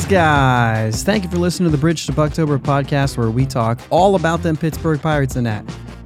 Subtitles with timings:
[0.00, 1.02] Yins, guys.
[1.02, 4.42] Thank you for listening to the Bridge to Bucktober podcast, where we talk all about
[4.42, 5.64] them Pittsburgh Pirates and that.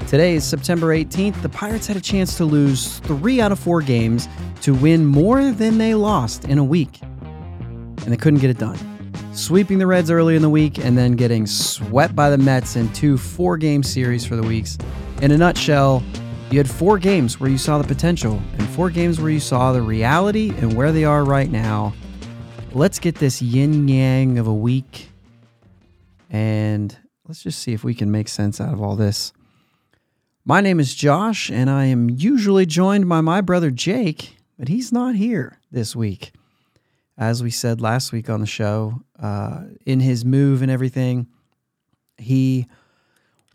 [0.09, 1.41] Today is September 18th.
[1.43, 4.29] The Pirates had a chance to lose three out of four games
[4.63, 8.77] to win more than they lost in a week, and they couldn't get it done.
[9.33, 12.93] Sweeping the Reds early in the week and then getting swept by the Mets in
[12.95, 14.77] two four game series for the weeks.
[15.23, 16.03] In a nutshell,
[16.51, 19.73] you had four games where you saw the potential and four games where you saw
[19.73, 21.93] the reality and where they are right now
[22.75, 25.09] let's get this yin yang of a week
[26.29, 26.97] and
[27.29, 29.33] let's just see if we can make sense out of all this.
[30.45, 34.93] My name is Josh, and I am usually joined by my brother Jake, but he's
[34.93, 36.33] not here this week.
[37.17, 41.29] As we said last week on the show, uh, in his move and everything,
[42.19, 42.67] he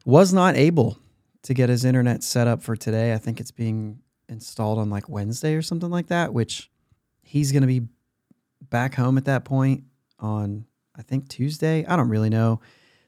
[0.05, 0.97] was not able
[1.43, 3.13] to get his internet set up for today.
[3.13, 6.71] I think it's being installed on like Wednesday or something like that, which
[7.21, 7.81] he's going to be
[8.69, 9.83] back home at that point
[10.19, 11.85] on I think Tuesday.
[11.85, 12.59] I don't really know.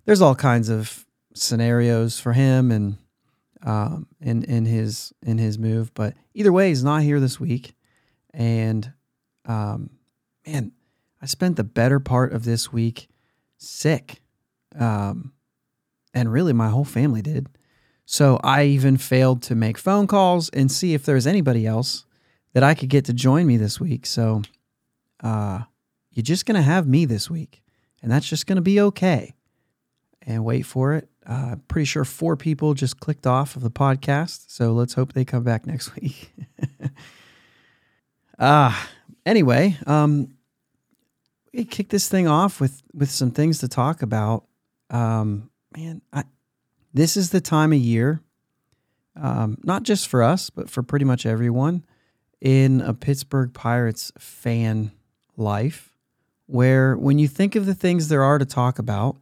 [0.06, 2.98] There's all kinds of scenarios for him and
[3.64, 7.76] um, in in his in his move, but either way, he's not here this week.
[8.34, 8.92] And
[9.46, 9.92] um,
[10.48, 10.72] man,
[11.22, 13.10] I spent the better part of this week
[13.58, 14.22] sick,
[14.80, 15.34] um,
[16.14, 17.48] and really my whole family did.
[18.06, 22.06] So I even failed to make phone calls and see if there was anybody else
[22.54, 24.06] that I could get to join me this week.
[24.06, 24.42] So
[25.22, 25.62] uh,
[26.12, 27.64] you're just going to have me this week,
[28.02, 29.34] and that's just going to be okay.
[30.24, 31.10] And wait for it.
[31.26, 35.26] Uh, pretty sure four people just clicked off of the podcast, so let's hope they
[35.26, 36.34] come back next week.
[38.44, 38.88] Ah, uh,
[39.24, 40.34] anyway, um,
[41.54, 44.46] we kick this thing off with with some things to talk about.
[44.90, 46.24] Um, man, I,
[46.92, 48.20] this is the time of year,
[49.16, 51.86] um, not just for us, but for pretty much everyone
[52.40, 54.92] in a Pittsburgh Pirates fan
[55.42, 55.94] life
[56.46, 59.18] where when you think of the things there are to talk about,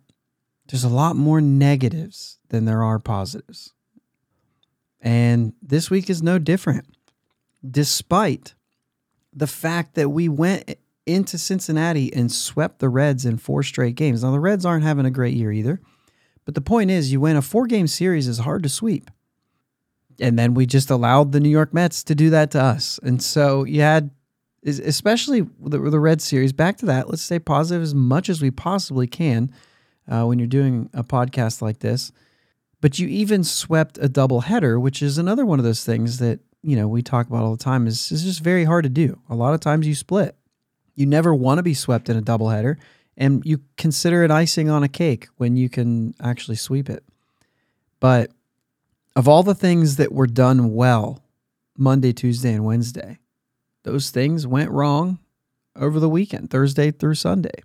[0.67, 3.73] there's a lot more negatives than there are positives.
[5.01, 6.85] And this week is no different.
[7.69, 8.53] Despite
[9.33, 10.75] the fact that we went
[11.05, 14.23] into Cincinnati and swept the Reds in four straight games.
[14.23, 15.81] Now, the Reds aren't having a great year either.
[16.45, 19.09] But the point is, you win a four game series is hard to sweep.
[20.19, 22.99] And then we just allowed the New York Mets to do that to us.
[23.03, 24.11] And so you had
[24.61, 26.53] is especially the, the Red Series.
[26.53, 29.51] Back to that, let's stay positive as much as we possibly can
[30.07, 32.11] uh, when you're doing a podcast like this.
[32.81, 36.39] But you even swept a double header, which is another one of those things that
[36.61, 37.87] you know we talk about all the time.
[37.87, 39.19] is is just very hard to do.
[39.29, 40.35] A lot of times you split.
[40.95, 42.77] You never want to be swept in a double header,
[43.17, 47.03] and you consider it icing on a cake when you can actually sweep it.
[47.99, 48.31] But
[49.15, 51.21] of all the things that were done well
[51.77, 53.19] Monday, Tuesday, and Wednesday,
[53.83, 55.19] those things went wrong
[55.75, 57.63] over the weekend, Thursday through Sunday.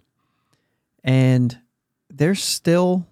[1.02, 1.58] And
[2.08, 3.06] there's still,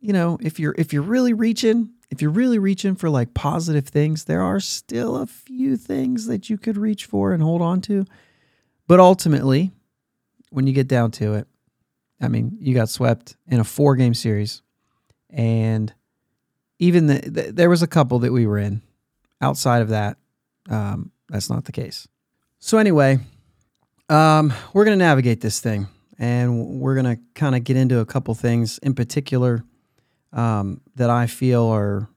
[0.00, 3.88] you know, if you're if you're really reaching, if you're really reaching for like positive
[3.88, 7.80] things, there are still a few things that you could reach for and hold on
[7.82, 8.04] to.
[8.86, 9.70] But ultimately,
[10.50, 11.46] when you get down to it,
[12.20, 14.62] I mean, you got swept in a four game series.
[15.30, 15.92] And
[16.78, 18.82] even the, the, there was a couple that we were in.
[19.40, 20.16] Outside of that,
[20.68, 22.08] um, that's not the case.
[22.60, 23.20] So anyway,
[24.08, 25.86] um, we're going to navigate this thing,
[26.18, 29.64] and we're going to kind of get into a couple things in particular
[30.32, 32.08] um, that I feel are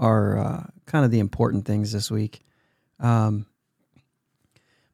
[0.00, 2.40] are uh, kind of the important things this week.
[2.98, 3.46] Um,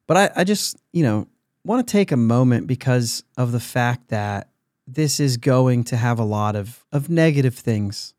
[0.06, 1.28] but I, I just you know
[1.64, 4.50] want to take a moment because of the fact that
[4.86, 8.12] this is going to have a lot of of negative things.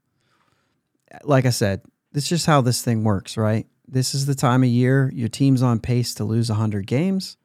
[1.23, 1.81] Like I said,
[2.15, 3.67] it's just how this thing works, right?
[3.91, 7.37] This is the time of year your team's on pace to lose 100 games.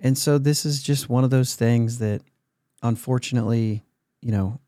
[0.00, 2.22] And so this is just one of those things that
[2.82, 3.84] unfortunately,
[4.22, 4.58] you know,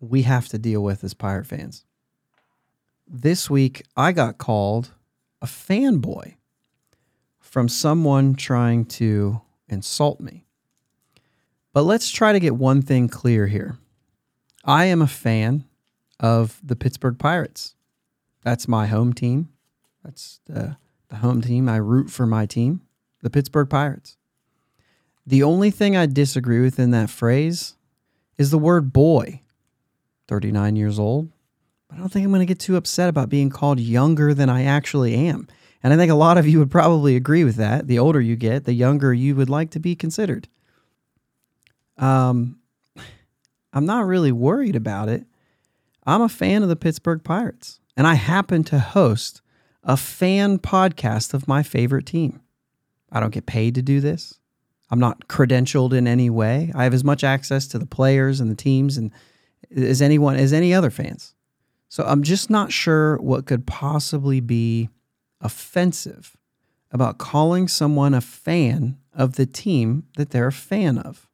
[0.00, 1.84] we have to deal with as Pirate fans.
[3.06, 4.94] This week, I got called
[5.42, 6.34] a fanboy
[7.40, 10.46] from someone trying to insult me.
[11.72, 13.76] But let's try to get one thing clear here.
[14.64, 15.64] I am a fan
[16.20, 17.74] of the Pittsburgh Pirates.
[18.42, 19.50] That's my home team.
[20.08, 20.78] That's the,
[21.10, 21.68] the home team.
[21.68, 22.80] I root for my team,
[23.20, 24.16] the Pittsburgh Pirates.
[25.26, 27.74] The only thing I disagree with in that phrase
[28.38, 29.42] is the word boy.
[30.26, 31.28] 39 years old.
[31.88, 34.48] But I don't think I'm going to get too upset about being called younger than
[34.48, 35.46] I actually am.
[35.82, 37.86] And I think a lot of you would probably agree with that.
[37.86, 40.48] The older you get, the younger you would like to be considered.
[41.98, 42.60] Um,
[43.74, 45.26] I'm not really worried about it.
[46.06, 49.42] I'm a fan of the Pittsburgh Pirates, and I happen to host
[49.84, 52.40] a fan podcast of my favorite team.
[53.10, 54.38] I don't get paid to do this.
[54.90, 56.72] I'm not credentialed in any way.
[56.74, 59.10] I have as much access to the players and the teams and
[59.74, 61.34] as anyone as any other fans.
[61.88, 64.88] So I'm just not sure what could possibly be
[65.40, 66.36] offensive
[66.90, 71.28] about calling someone a fan of the team that they're a fan of.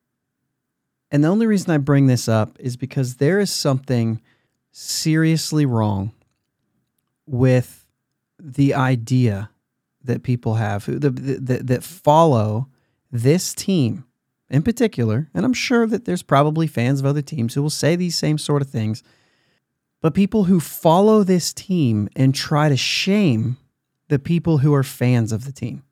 [1.10, 4.20] And the only reason I bring this up is because there is something
[4.72, 6.12] seriously wrong
[7.26, 7.83] with
[8.38, 9.50] the idea
[10.02, 12.68] that people have that, that, that follow
[13.10, 14.04] this team
[14.50, 17.96] in particular, and I'm sure that there's probably fans of other teams who will say
[17.96, 19.02] these same sort of things,
[20.00, 23.56] but people who follow this team and try to shame
[24.08, 25.82] the people who are fans of the team.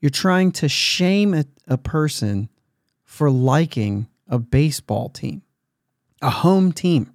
[0.00, 2.48] You're trying to shame a, a person
[3.04, 5.42] for liking a baseball team,
[6.22, 7.12] a home team.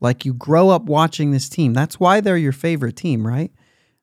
[0.00, 1.74] Like you grow up watching this team.
[1.74, 3.52] That's why they're your favorite team, right?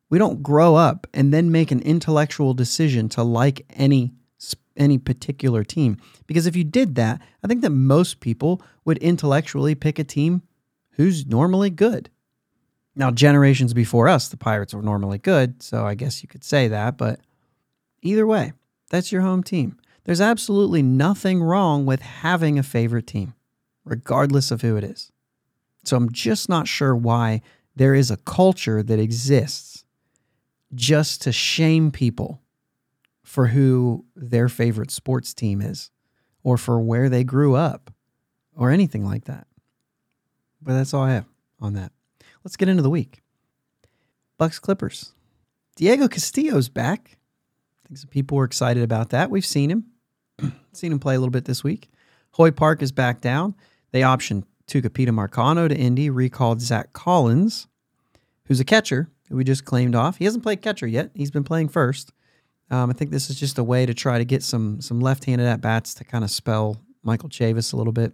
[0.09, 4.13] We don't grow up and then make an intellectual decision to like any
[4.77, 5.98] any particular team.
[6.27, 10.44] Because if you did that, I think that most people would intellectually pick a team
[10.92, 12.09] who's normally good.
[12.95, 16.68] Now, generations before us, the Pirates were normally good, so I guess you could say
[16.68, 17.19] that, but
[18.01, 18.53] either way,
[18.89, 19.77] that's your home team.
[20.06, 23.36] There's absolutely nothing wrong with having a favorite team,
[23.86, 25.12] regardless of who it is.
[25.83, 27.42] So I'm just not sure why
[27.75, 29.76] there is a culture that exists
[30.75, 32.41] just to shame people
[33.23, 35.91] for who their favorite sports team is
[36.43, 37.91] or for where they grew up
[38.55, 39.47] or anything like that.
[40.61, 41.25] But that's all I have
[41.59, 41.91] on that.
[42.43, 43.21] Let's get into the week.
[44.37, 45.13] Bucks Clippers.
[45.75, 47.17] Diego Castillo's back.
[47.83, 49.29] I think some people were excited about that.
[49.29, 49.85] We've seen him.
[50.73, 51.89] seen him play a little bit this week.
[52.31, 53.55] Hoy Park is back down.
[53.91, 57.67] They optioned Tucupita Marcano to Indy, recalled Zach Collins,
[58.45, 60.18] who's a catcher we just claimed off.
[60.18, 61.12] He hasn't played catcher yet.
[61.13, 62.12] He's been playing first.
[62.69, 65.47] Um, I think this is just a way to try to get some some left-handed
[65.47, 68.13] at bats to kind of spell Michael Chavis a little bit.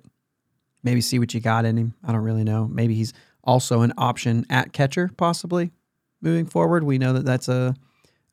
[0.84, 1.94] Maybe see what you got in him.
[2.04, 2.68] I don't really know.
[2.68, 3.14] Maybe he's
[3.44, 5.72] also an option at catcher, possibly
[6.22, 6.84] moving forward.
[6.84, 7.76] We know that that's a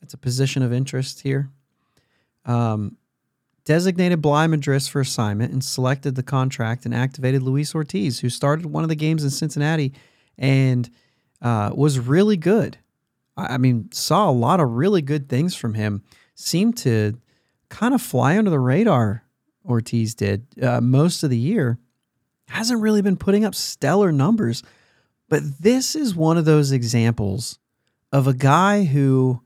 [0.01, 1.51] that's a position of interest here.
[2.45, 2.97] Um,
[3.65, 8.67] designated Bligh Madris for assignment and selected the contract and activated Luis Ortiz, who started
[8.67, 9.93] one of the games in Cincinnati
[10.39, 10.91] and
[11.43, 12.79] uh, was really good.
[13.37, 16.03] I mean, saw a lot of really good things from him.
[16.35, 17.19] Seemed to
[17.69, 19.25] kind of fly under the radar.
[19.65, 21.79] Ortiz did uh, most of the year.
[22.49, 24.63] Hasn't really been putting up stellar numbers,
[25.29, 27.59] but this is one of those examples
[28.13, 29.41] of a guy who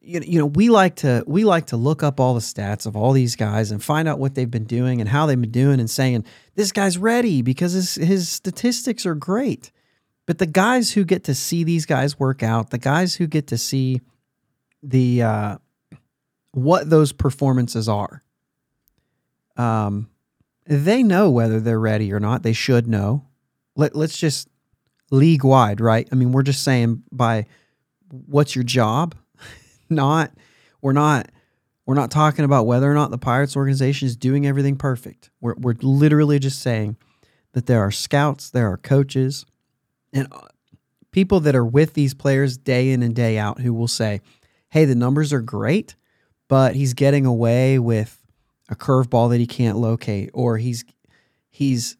[0.00, 3.12] you know we like to we like to look up all the stats of all
[3.12, 5.90] these guys and find out what they've been doing and how they've been doing and
[5.90, 6.24] saying
[6.54, 9.72] this guy's ready because his his statistics are great
[10.26, 13.46] but the guys who get to see these guys work out, the guys who get
[13.48, 14.00] to see
[14.82, 15.58] the uh,
[16.50, 18.22] what those performances are,
[19.56, 20.08] um,
[20.66, 22.42] they know whether they're ready or not.
[22.42, 23.26] They should know.
[23.76, 24.48] Let let's just
[25.12, 26.08] league wide, right?
[26.10, 27.46] I mean, we're just saying by
[28.10, 29.14] what's your job,
[29.88, 30.32] not
[30.80, 31.30] we're not
[31.86, 35.30] we're not talking about whether or not the Pirates organization is doing everything perfect.
[35.40, 36.96] We're we're literally just saying
[37.52, 39.46] that there are scouts, there are coaches,
[40.16, 40.40] and uh,
[41.10, 44.20] people that are with these players day in and day out who will say,
[44.70, 45.94] hey, the numbers are great,
[46.48, 48.22] but he's getting away with
[48.68, 50.84] a curveball that he can't locate, or he's
[51.50, 51.96] he's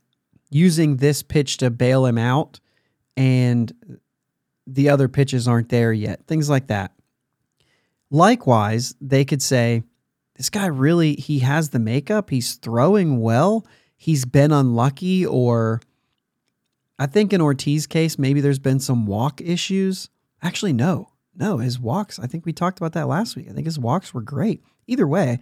[0.50, 2.60] using this pitch to bail him out,
[3.16, 3.72] and
[4.66, 6.26] the other pitches aren't there yet.
[6.26, 6.92] Things like that.
[8.10, 9.82] Likewise, they could say,
[10.34, 15.80] this guy really he has the makeup, he's throwing well, he's been unlucky, or
[16.98, 20.08] I think in Ortiz's case, maybe there's been some walk issues.
[20.42, 22.18] Actually, no, no, his walks.
[22.18, 23.48] I think we talked about that last week.
[23.50, 24.62] I think his walks were great.
[24.86, 25.38] Either way,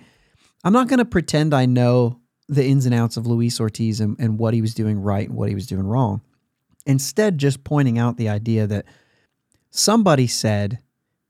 [0.64, 4.16] I'm not going to pretend I know the ins and outs of Luis Ortiz and,
[4.18, 6.22] and what he was doing right and what he was doing wrong.
[6.86, 8.84] Instead, just pointing out the idea that
[9.70, 10.80] somebody said,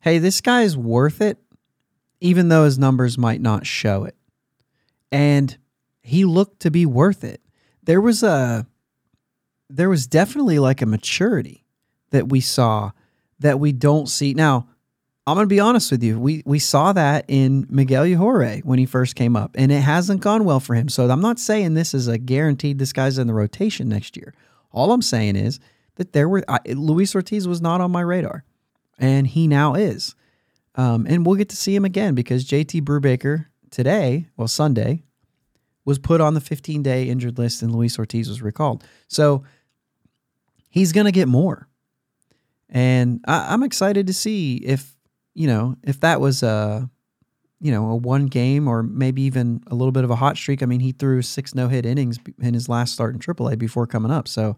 [0.00, 1.38] hey, this guy is worth it,
[2.21, 4.16] even though his numbers might not show it.
[5.12, 5.57] And
[6.02, 7.40] he looked to be worth it.
[7.83, 8.66] There was a
[9.75, 11.64] there was definitely like a maturity
[12.11, 12.93] that we saw
[13.40, 14.69] that we don't see now.
[15.26, 16.21] I'm going to be honest with you.
[16.21, 20.21] We we saw that in Miguel Yajure when he first came up, and it hasn't
[20.21, 20.88] gone well for him.
[20.88, 24.35] So I'm not saying this is a guaranteed this guy's in the rotation next year.
[24.71, 25.61] All I'm saying is
[25.97, 28.45] that there were I, Luis Ortiz was not on my radar,
[28.99, 30.14] and he now is.
[30.76, 35.04] Um, and we'll get to see him again because JT Brubaker today, well Sunday,
[35.85, 38.85] was put on the 15 day injured list and Luis Ortiz was recalled.
[39.09, 39.45] So
[40.75, 41.69] he's going to get more.
[42.69, 44.97] And I, am excited to see if,
[45.33, 46.90] you know, if that was a,
[47.61, 50.64] you know, a one game or maybe even a little bit of a hot streak.
[50.64, 53.87] I mean, he threw six no hit innings in his last start in AAA before
[53.87, 54.26] coming up.
[54.26, 54.57] So,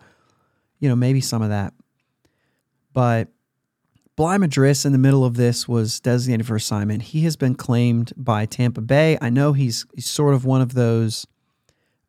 [0.81, 1.75] you know, maybe some of that.
[2.95, 3.29] But
[4.17, 7.03] Bligh Madris in the middle of this was designated for assignment.
[7.03, 9.19] He has been claimed by Tampa Bay.
[9.21, 11.27] I know he's, he's sort of one of those,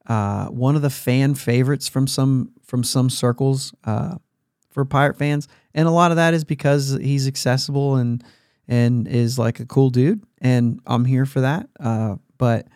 [0.06, 4.15] uh, one of the fan favorites from some from some circles uh,
[4.69, 8.24] for Pirate fans, and a lot of that is because he's accessible and
[8.67, 11.69] and is like a cool dude, and I'm here for that.
[11.79, 12.67] Uh, but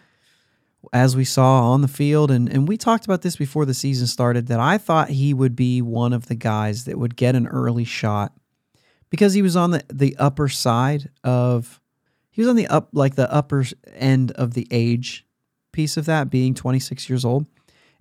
[0.93, 4.07] as we saw on the field, and, and we talked about this before the season
[4.07, 7.48] started, that I thought he would be one of the guys that would get an
[7.48, 8.33] early shot
[9.12, 11.79] because he was on the, the upper side of
[12.31, 15.27] he was on the up like the upper end of the age
[15.71, 17.45] piece of that being 26 years old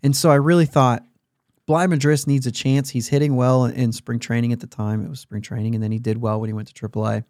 [0.02, 1.04] and so i really thought
[1.70, 2.90] madris needs a chance.
[2.90, 5.04] He's hitting well in spring training at the time.
[5.04, 7.24] It was spring training and then he did well when he went to aaa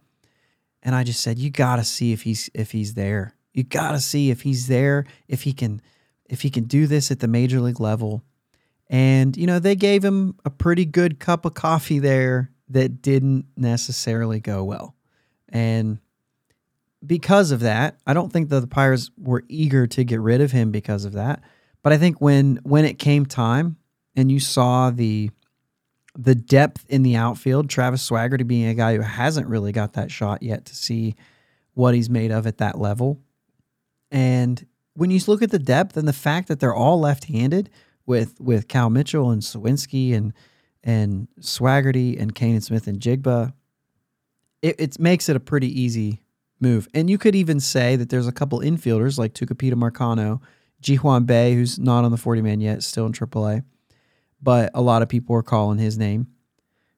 [0.82, 3.35] and i just said you gotta see if he's if he's there.
[3.52, 5.82] You gotta see if he's there if he can
[6.26, 8.23] if he can do this at the major league level.
[8.88, 13.47] And you know they gave him a pretty good cup of coffee there that didn't
[13.56, 14.94] necessarily go well.
[15.49, 15.99] And
[17.04, 20.52] because of that, I don't think that the Pirates were eager to get rid of
[20.52, 21.42] him because of that.
[21.82, 23.76] But I think when when it came time
[24.20, 25.30] and you saw the
[26.16, 30.10] the depth in the outfield, Travis Swaggerty being a guy who hasn't really got that
[30.10, 31.14] shot yet to see
[31.74, 33.20] what he's made of at that level.
[34.10, 37.70] And when you look at the depth and the fact that they're all left-handed
[38.06, 40.32] with with Cal Mitchell and Suwinski and
[40.84, 43.54] and Swaggerty and Canaan Smith and Njigba,
[44.60, 46.20] it, it makes it a pretty easy
[46.60, 46.88] move.
[46.92, 50.40] And you could even say that there's a couple infielders like Tucupita Marcano,
[50.80, 53.64] Ji-hwan Bae, who's not on the 40 man yet, still in AAA,
[54.42, 56.28] but a lot of people are calling his name.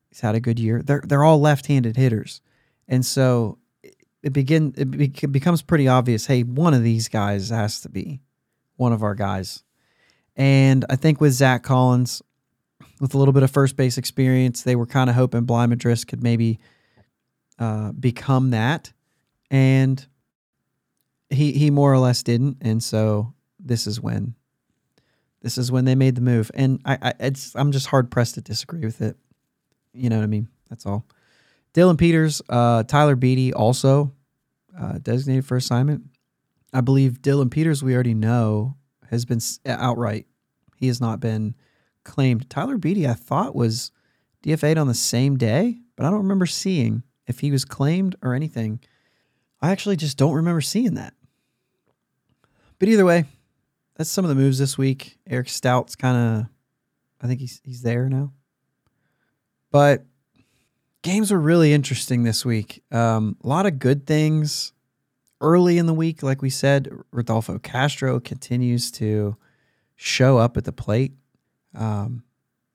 [0.08, 0.82] He's had a good year.
[0.82, 2.40] They're they're all left-handed hitters,
[2.88, 3.58] and so
[4.22, 6.26] it begin it, be, it becomes pretty obvious.
[6.26, 8.20] Hey, one of these guys has to be
[8.76, 9.62] one of our guys.
[10.36, 12.22] And I think with Zach Collins,
[13.02, 14.62] with a little bit of first base experience.
[14.62, 16.60] They were kind of hoping Bligh Madris could maybe
[17.58, 18.92] uh, become that,
[19.50, 20.06] and
[21.28, 22.58] he he more or less didn't.
[22.60, 24.36] And so this is when
[25.42, 26.50] this is when they made the move.
[26.54, 29.16] And I, I it's I'm just hard pressed to disagree with it.
[29.92, 30.48] You know what I mean?
[30.70, 31.04] That's all.
[31.74, 34.12] Dillon Peters, uh, Tyler Beede, also
[34.78, 36.04] uh, designated for assignment.
[36.72, 38.76] I believe Dillon Peters, we already know,
[39.10, 40.26] has been outright.
[40.76, 41.54] He has not been
[42.04, 42.48] claimed.
[42.48, 43.90] Tyler Beede, I thought, was
[44.42, 48.34] DFA'd on the same day, but I don't remember seeing if he was claimed or
[48.34, 48.80] anything.
[49.60, 51.14] I actually just don't remember seeing that.
[52.78, 53.26] But either way,
[53.96, 55.18] that's some of the moves this week.
[55.26, 56.46] Eric Stout's kind of,
[57.20, 58.32] I think he's he's there now.
[59.70, 60.04] But
[61.02, 62.82] games were really interesting this week.
[62.90, 64.72] Um, a lot of good things
[65.40, 66.88] early in the week, like we said.
[67.10, 69.36] Rodolfo Castro continues to
[69.96, 71.12] show up at the plate.
[71.74, 72.22] Um,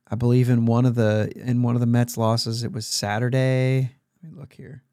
[0.10, 3.92] I believe in one of the in one of the Mets losses, it was Saturday.
[4.24, 4.84] Let me look here.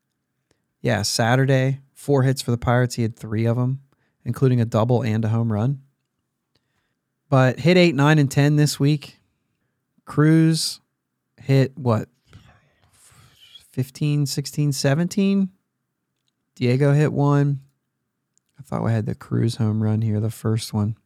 [0.81, 2.97] Yeah, Saturday, four hits for the Pirates.
[2.97, 3.81] He had three of them,
[4.25, 5.81] including a double and a home run.
[7.29, 9.19] But hit eight, nine, and ten this week.
[10.05, 10.81] Cruz
[11.41, 12.09] hit what?
[13.73, 15.49] 15, 16, 17.
[16.55, 17.61] Diego hit one.
[18.59, 20.97] I thought we had the Cruz home run here, the first one.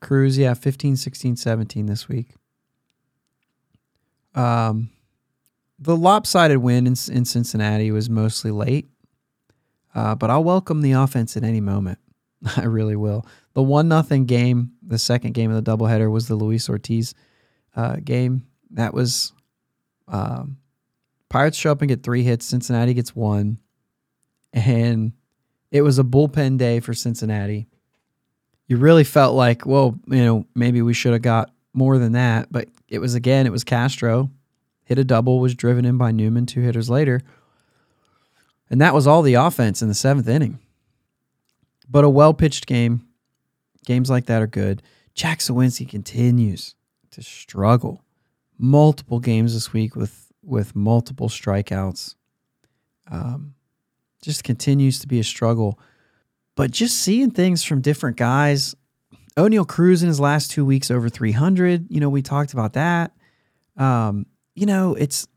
[0.00, 2.34] Cruz, yeah, 15, 16, 17 this week.
[4.34, 4.90] Um,
[5.78, 8.88] the lopsided win in, in Cincinnati was mostly late,
[9.94, 11.98] uh, but I'll welcome the offense at any moment.
[12.56, 13.26] I really will.
[13.58, 17.12] The one nothing game, the second game of the doubleheader was the Luis Ortiz
[17.74, 18.46] uh, game.
[18.70, 19.32] That was
[20.06, 20.58] um,
[21.28, 22.46] Pirates show up and get three hits.
[22.46, 23.58] Cincinnati gets one,
[24.52, 25.12] and
[25.72, 27.66] it was a bullpen day for Cincinnati
[28.68, 32.52] you really felt like, well, you know, maybe we should have got more than that.
[32.52, 34.30] But it was again, it was Castro
[34.84, 37.22] hit a double, was driven in by Newman two hitters later.
[38.70, 40.58] And that was all the offense in the seventh inning.
[41.88, 43.07] But a well pitched game,
[43.86, 44.82] games like that are good.
[45.14, 46.74] Jack Suwinski continues
[47.10, 48.04] to struggle.
[48.58, 52.14] Multiple games this week with with multiple strikeouts.
[53.10, 53.54] Um,
[54.22, 55.78] just continues to be a struggle.
[56.56, 58.74] But just seeing things from different guys,
[59.36, 63.12] Oneil Cruz in his last two weeks over 300, you know, we talked about that.
[63.76, 65.28] Um, you know, it's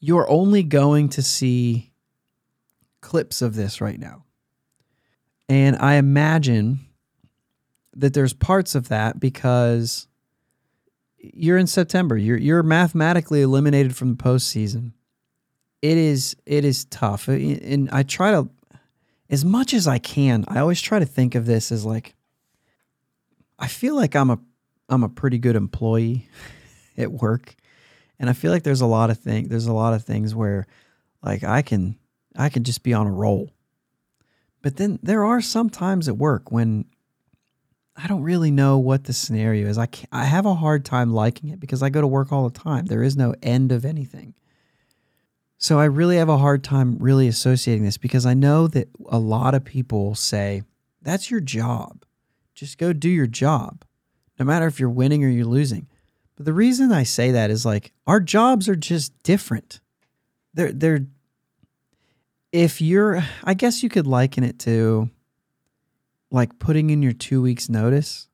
[0.00, 1.92] you're only going to see
[3.00, 4.24] clips of this right now.
[5.48, 6.85] And I imagine
[7.96, 10.06] that there's parts of that because
[11.18, 12.16] you're in September.
[12.16, 14.92] You're you're mathematically eliminated from the postseason.
[15.82, 18.48] It is it is tough, and I try to
[19.28, 22.14] as much as I can, I always try to think of this as like
[23.58, 24.38] I feel like I'm a
[24.88, 26.28] I'm a pretty good employee
[26.96, 27.54] at work.
[28.18, 30.66] And I feel like there's a lot of things there's a lot of things where
[31.22, 31.98] like I can
[32.36, 33.50] I can just be on a roll.
[34.62, 36.86] But then there are some times at work when
[37.96, 39.78] I don't really know what the scenario is.
[39.78, 42.58] I I have a hard time liking it because I go to work all the
[42.58, 42.86] time.
[42.86, 44.34] There is no end of anything.
[45.58, 49.18] So I really have a hard time really associating this because I know that a
[49.18, 50.62] lot of people say
[51.00, 52.04] that's your job.
[52.54, 53.84] Just go do your job.
[54.38, 55.88] No matter if you're winning or you're losing.
[56.36, 59.80] But the reason I say that is like our jobs are just different.
[60.52, 61.06] They're they're
[62.52, 65.10] if you're I guess you could liken it to
[66.36, 68.28] like putting in your 2 weeks notice.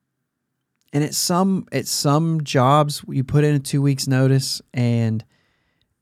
[0.91, 5.25] And at some at some jobs you put in a 2 weeks notice and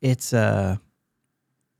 [0.01, 0.75] it's uh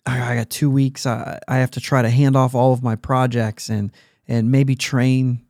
[0.06, 2.96] I got 2 weeks I, I have to try to hand off all of my
[2.96, 3.92] projects and
[4.28, 5.42] and maybe train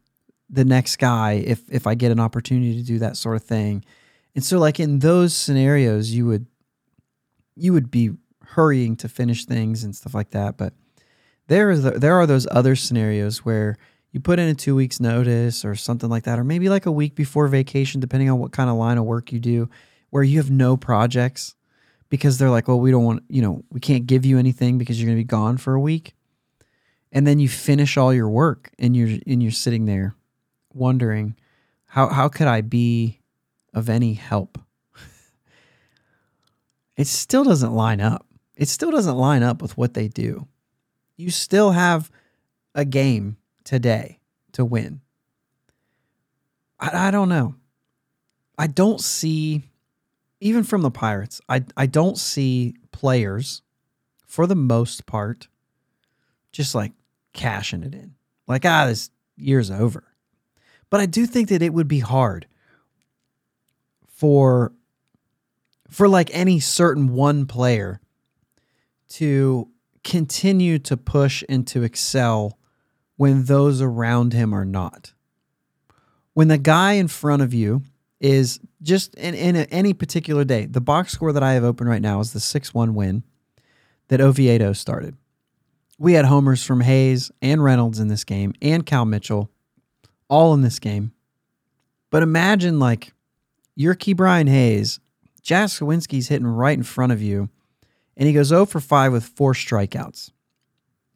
[0.50, 3.86] the next guy if if I get an opportunity to do that sort of thing.
[4.34, 6.48] And so like in those scenarios you would
[7.56, 8.12] you would be
[8.44, 10.74] hurrying to finish things and stuff like that, but
[11.48, 13.78] there is the, there are those other scenarios where
[14.12, 16.92] you put in a 2 weeks notice or something like that or maybe like a
[16.92, 19.70] week before vacation depending on what kind of line of work you do
[20.12, 21.56] where you have no projects
[22.12, 25.02] because they're like, "Well, we don't want, you know, we can't give you anything because
[25.02, 26.14] you're going to be gone for a week."
[27.12, 30.16] And then you finish all your work and you're and you're sitting there
[30.74, 31.36] wondering
[31.88, 33.22] how how could I be
[33.74, 34.60] of any help?
[36.98, 38.28] it still doesn't line up.
[38.56, 40.48] It still doesn't line up with what they do.
[41.18, 42.12] You still have
[42.76, 44.20] a game today
[44.54, 45.02] to win.
[46.80, 47.56] I, I don't know.
[48.58, 49.64] I don't see,
[50.40, 53.62] even from the Pirates, I, I don't see players,
[54.26, 55.48] for the most part,
[56.52, 56.94] just like
[57.34, 58.16] cashing it in.
[58.48, 60.04] Like, ah, this year's over.
[60.90, 62.48] But I do think that it would be hard
[64.08, 64.74] for
[65.90, 68.00] for like any certain one player
[69.10, 69.68] to
[70.06, 72.58] continue to push and to excel
[73.22, 75.14] when those around him are not.
[76.34, 77.84] When the guy in front of you
[78.20, 81.88] is just in, in a, any particular day, the box score that I have open
[81.88, 83.24] right now is the 6 1 win
[84.08, 85.18] that Oviedo started.
[86.00, 89.52] We had homers from Hayes and Reynolds in this game and Cal Mitchell
[90.28, 91.12] all in this game.
[92.10, 93.14] But imagine like
[93.76, 95.00] you're Brian Hayes,
[95.44, 97.50] Jack Suwinski's hitting right in front of you,
[98.18, 100.32] and he goes 0 for 5 with four strikeouts.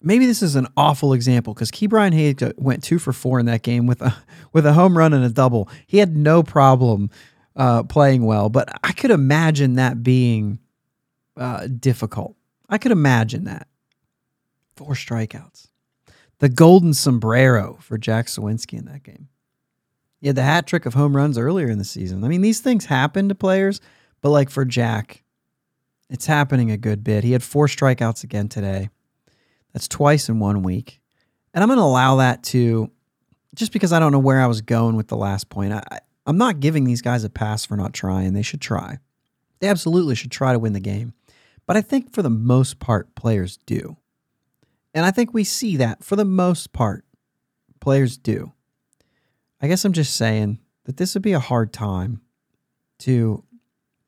[0.05, 3.63] Maybe this is an awful example because Ke'Bryan Hayes went two for four in that
[3.63, 4.15] game with a
[4.53, 5.67] with a home run and a double.
[5.87, 7.09] He had no problem
[7.55, 10.59] uh, playing well, but I could imagine that being
[11.35, 12.35] uh, difficult.
[12.69, 13.67] I could imagine that.
[14.75, 15.69] Four strikeouts
[16.39, 19.29] the golden sombrero for Jack Suwinski in that game.
[20.19, 22.23] He had the hat trick of home runs earlier in the season.
[22.23, 23.79] I mean, these things happen to players,
[24.21, 25.23] but like for Jack,
[26.09, 27.23] it's happening a good bit.
[27.23, 28.89] He had four strikeouts again today.
[29.75, 31.01] That's twice in one week.
[31.53, 32.89] And I'm going to allow that to,
[33.53, 35.73] just because I don't know where I was going with the last point.
[35.73, 38.31] I, I'm not giving these guys a pass for not trying.
[38.31, 38.99] They should try.
[39.59, 41.13] They absolutely should try to win the game.
[41.65, 43.97] But I think for the most part, players do.
[44.93, 47.03] And I think we see that for the most part,
[47.81, 48.53] players do.
[49.61, 52.21] I guess I'm just saying that this would be a hard time
[52.99, 53.43] to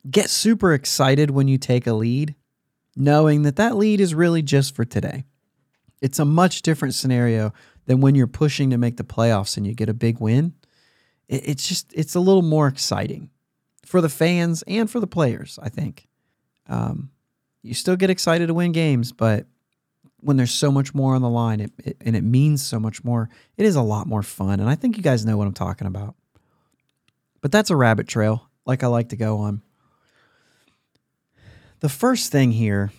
[0.10, 2.36] get super excited when you take a lead,
[2.95, 5.25] knowing that that lead is really just for today.
[6.01, 7.53] It's a much different scenario
[7.86, 10.53] than when you're pushing to make the playoffs and you get a big win.
[11.27, 13.29] It's just, it's a little more exciting
[13.86, 16.07] for the fans and for the players, I think.
[16.67, 17.10] Um,
[17.63, 19.45] you still get excited to win games, but
[20.21, 23.03] when there's so much more on the line it, it, and it means so much
[23.03, 24.60] more, it is a lot more fun.
[24.60, 26.15] And I think you guys know what I'm talking about.
[27.41, 29.62] But that's a rabbit trail, like I like to go on.
[31.79, 32.91] The first thing here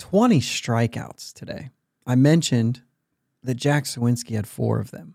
[0.00, 1.70] 20 strikeouts today.
[2.06, 2.82] I mentioned
[3.44, 5.14] that Jack Suwinski had four of them,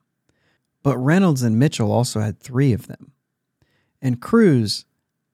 [0.84, 3.12] but Reynolds and Mitchell also had three of them.
[4.02, 4.86] And Cruz,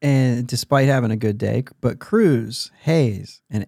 [0.01, 3.67] and despite having a good day, but Cruz, Hayes, and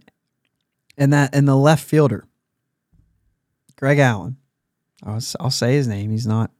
[0.97, 2.25] and that and the left fielder,
[3.75, 4.37] Greg Allen.
[5.03, 6.11] I'll, I'll say his name.
[6.11, 6.51] He's not.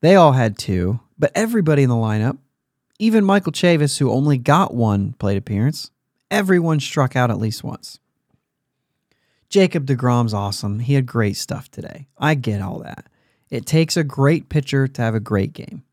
[0.00, 2.38] They all had two, but everybody in the lineup,
[2.98, 5.92] even Michael Chavis, who only got one plate appearance,
[6.30, 8.00] everyone struck out at least once.
[9.50, 10.80] Jacob DeGrom's awesome.
[10.80, 12.06] He had great stuff today.
[12.18, 13.06] I get all that.
[13.50, 15.84] It takes a great pitcher to have a great game.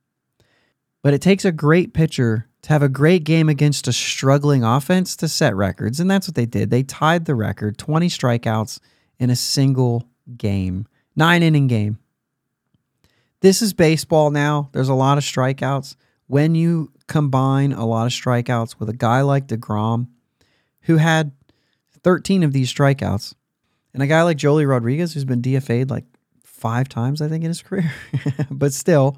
[1.02, 5.16] But it takes a great pitcher to have a great game against a struggling offense
[5.18, 6.00] to set records.
[6.00, 6.70] And that's what they did.
[6.70, 8.80] They tied the record 20 strikeouts
[9.20, 12.00] in a single game, nine inning game.
[13.42, 14.70] This is baseball now.
[14.72, 15.96] There's a lot of strikeouts.
[16.28, 20.08] When you combine a lot of strikeouts with a guy like DeGrom,
[20.82, 21.32] who had
[22.04, 23.36] 13 of these strikeouts,
[23.96, 26.04] and a guy like Joely Rodriguez, who's been DFA'd like
[26.44, 27.92] five times, I think, in his career,
[28.52, 29.18] but still,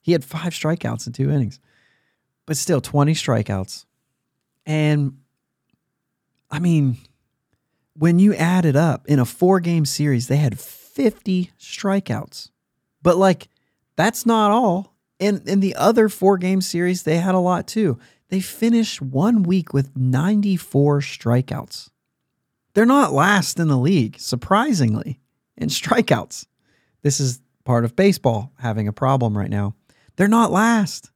[0.00, 1.58] he had five strikeouts in two innings,
[2.46, 3.84] but still 20 strikeouts.
[4.64, 5.18] And
[6.50, 6.98] I mean,
[7.94, 12.50] when you add it up in a four game series, they had 50 strikeouts.
[13.02, 13.48] But like,
[13.96, 14.94] that's not all.
[15.18, 17.98] In, in the other four game series, they had a lot too.
[18.28, 21.89] They finished one week with 94 strikeouts.
[22.74, 25.20] They're not last in the league, surprisingly,
[25.56, 26.46] in strikeouts.
[27.02, 29.74] This is part of baseball having a problem right now.
[30.16, 31.10] They're not last,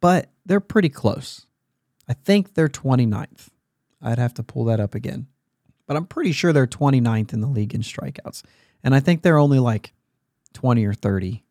[0.00, 1.46] but they're pretty close.
[2.08, 3.48] I think they're 29th.
[4.02, 5.26] I'd have to pull that up again.
[5.86, 8.42] But I'm pretty sure they're 29th in the league in strikeouts.
[8.82, 9.92] And I think they're only like
[10.54, 11.44] 20 or 30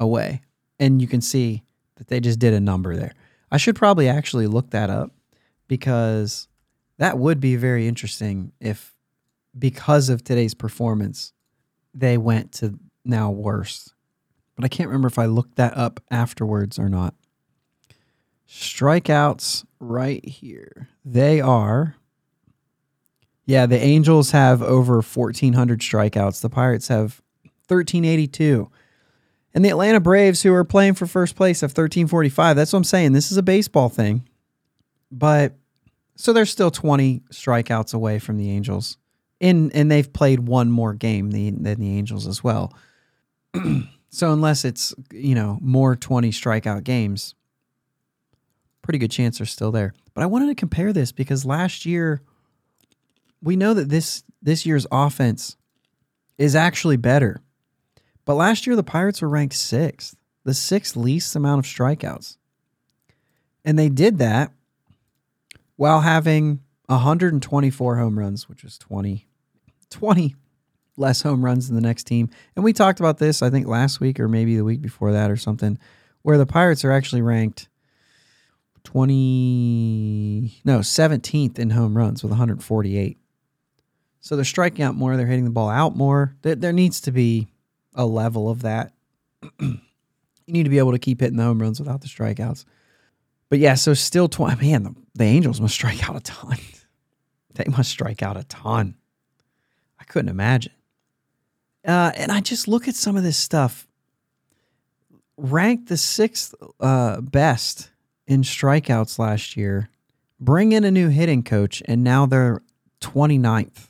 [0.00, 0.42] away.
[0.78, 1.62] And you can see
[1.96, 3.12] that they just did a number there.
[3.50, 5.12] I should probably actually look that up
[5.68, 6.48] because
[6.98, 8.91] that would be very interesting if,
[9.58, 11.32] because of today's performance,
[11.94, 13.92] they went to now worse.
[14.56, 17.14] But I can't remember if I looked that up afterwards or not.
[18.48, 20.88] Strikeouts right here.
[21.04, 21.96] They are.
[23.44, 26.40] Yeah, the Angels have over 1,400 strikeouts.
[26.40, 27.20] The Pirates have
[27.68, 28.70] 1,382.
[29.54, 32.56] And the Atlanta Braves, who are playing for first place, have 1345.
[32.56, 33.12] That's what I'm saying.
[33.12, 34.28] This is a baseball thing.
[35.10, 35.54] But
[36.16, 38.96] so they're still 20 strikeouts away from the Angels.
[39.42, 42.72] In, and they've played one more game than the Angels as well.
[44.08, 47.34] so unless it's, you know, more 20 strikeout games,
[48.82, 49.94] pretty good chance they're still there.
[50.14, 52.22] But I wanted to compare this because last year
[53.42, 55.56] we know that this this year's offense
[56.38, 57.42] is actually better.
[58.24, 62.36] But last year the Pirates were ranked 6th, the sixth least amount of strikeouts.
[63.64, 64.52] And they did that
[65.74, 69.26] while having 124 home runs, which was 20
[69.92, 70.34] 20
[70.96, 72.28] less home runs than the next team.
[72.56, 75.30] And we talked about this I think last week or maybe the week before that
[75.30, 75.78] or something
[76.22, 77.68] where the Pirates are actually ranked
[78.84, 83.18] 20 no 17th in home runs with 148
[84.20, 86.36] so they're striking out more they're hitting the ball out more.
[86.42, 87.48] There, there needs to be
[87.94, 88.92] a level of that.
[90.44, 92.64] You need to be able to keep hitting the home runs without the strikeouts.
[93.48, 96.58] But yeah so still 20 man the, the angels must strike out a ton.
[97.54, 98.96] They must strike out a ton
[100.12, 100.72] couldn't imagine
[101.86, 103.86] uh, and i just look at some of this stuff
[105.36, 107.90] ranked the sixth uh, best
[108.26, 109.90] in strikeouts last year,
[110.40, 112.62] bring in a new hitting coach, and now they're
[113.00, 113.88] 29th.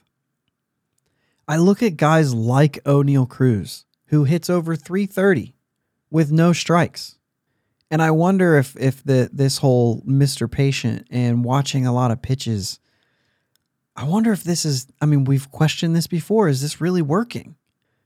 [1.46, 5.54] I look at guys like Oneil Cruz, who hits over 330
[6.10, 7.16] with no strikes.
[7.90, 10.50] And I wonder if if the this whole Mr.
[10.50, 12.80] Patient and watching a lot of pitches,
[13.94, 16.48] I wonder if this is I mean, we've questioned this before.
[16.48, 17.56] Is this really working?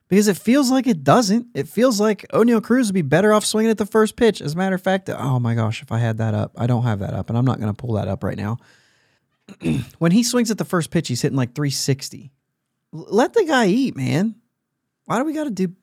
[0.08, 1.48] because it feels like it doesn't.
[1.54, 4.40] It feels like Oneil Cruz would be better off swinging at the first pitch.
[4.40, 6.84] As a matter of fact, oh my gosh, if I had that up, I don't
[6.84, 8.58] have that up, and I'm not going to pull that up right now.
[9.98, 12.30] when he swings at the first pitch, he's hitting like 360.
[12.92, 14.36] Let the guy eat, man.
[15.06, 15.74] Why do we got to do?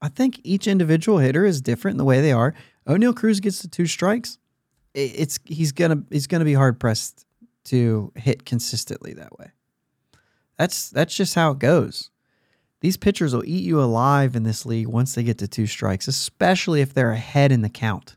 [0.00, 2.54] I think each individual hitter is different in the way they are.
[2.86, 4.38] Oneil Cruz gets the two strikes.
[4.94, 7.25] It's he's gonna he's gonna be hard pressed
[7.66, 9.50] to hit consistently that way.
[10.58, 12.10] That's that's just how it goes.
[12.80, 16.08] These pitchers will eat you alive in this league once they get to two strikes,
[16.08, 18.16] especially if they're ahead in the count.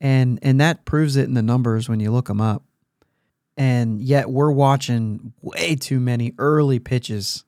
[0.00, 2.64] And and that proves it in the numbers when you look them up.
[3.56, 7.44] And yet we're watching way too many early pitches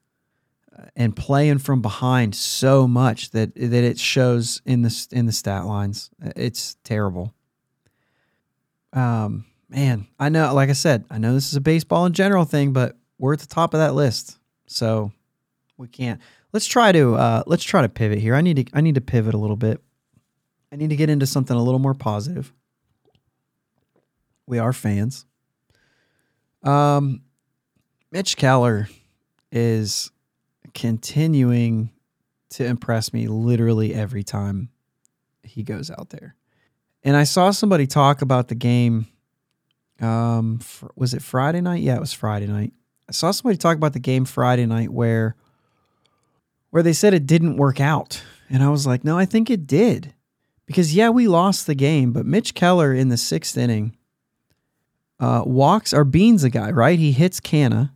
[0.77, 5.33] uh, and playing from behind so much that that it shows in the in the
[5.33, 6.11] stat lines.
[6.37, 7.35] It's terrible.
[8.93, 10.53] Um, man, I know.
[10.55, 13.41] Like I said, I know this is a baseball in general thing, but we're at
[13.41, 14.39] the top of that list.
[14.67, 15.13] So
[15.77, 16.21] we can't.
[16.53, 18.35] Let's try to uh, let's try to pivot here.
[18.35, 19.81] I need to I need to pivot a little bit.
[20.71, 22.53] I need to get into something a little more positive.
[24.47, 25.25] We are fans.
[26.63, 27.23] Um,
[28.11, 28.89] Mitch Keller
[29.51, 30.11] is
[30.75, 31.91] continuing
[32.51, 34.69] to impress me literally every time
[35.43, 36.35] he goes out there.
[37.03, 39.07] And I saw somebody talk about the game.
[40.03, 40.61] Um,
[40.97, 41.83] was it Friday night?
[41.83, 42.73] Yeah, it was Friday night.
[43.09, 45.37] I saw somebody talk about the game Friday night where
[46.71, 48.23] where they said it didn't work out.
[48.51, 50.15] And I was like, no, I think it did.
[50.67, 53.97] Because, yeah, we lost the game, but Mitch Keller in the sixth inning
[55.21, 56.99] uh, walks, or Beans a guy, right?
[56.99, 57.93] He hits Canha,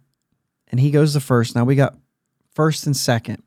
[0.68, 1.54] and he goes to first.
[1.54, 1.96] Now we got
[2.54, 3.42] first and second.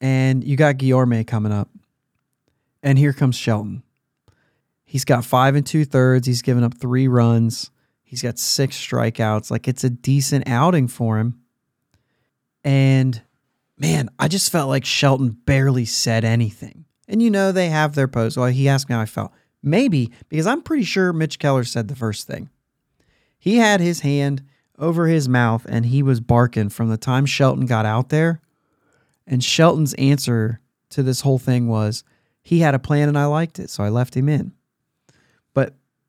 [0.00, 1.68] and you got Guillorme coming up.
[2.82, 3.82] And here comes Shelton.
[4.90, 6.26] He's got five and two thirds.
[6.26, 7.70] He's given up three runs.
[8.02, 9.48] He's got six strikeouts.
[9.48, 11.38] Like it's a decent outing for him.
[12.64, 13.22] And
[13.78, 16.86] man, I just felt like Shelton barely said anything.
[17.06, 18.36] And you know, they have their pose.
[18.36, 19.30] Well, he asked me how I felt.
[19.62, 22.50] Maybe because I'm pretty sure Mitch Keller said the first thing.
[23.38, 24.42] He had his hand
[24.76, 28.40] over his mouth and he was barking from the time Shelton got out there.
[29.24, 32.02] And Shelton's answer to this whole thing was
[32.42, 34.52] he had a plan and I liked it, so I left him in.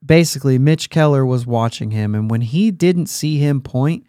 [0.04, 4.06] Basically, Mitch Keller was watching him, and when he didn't see him point,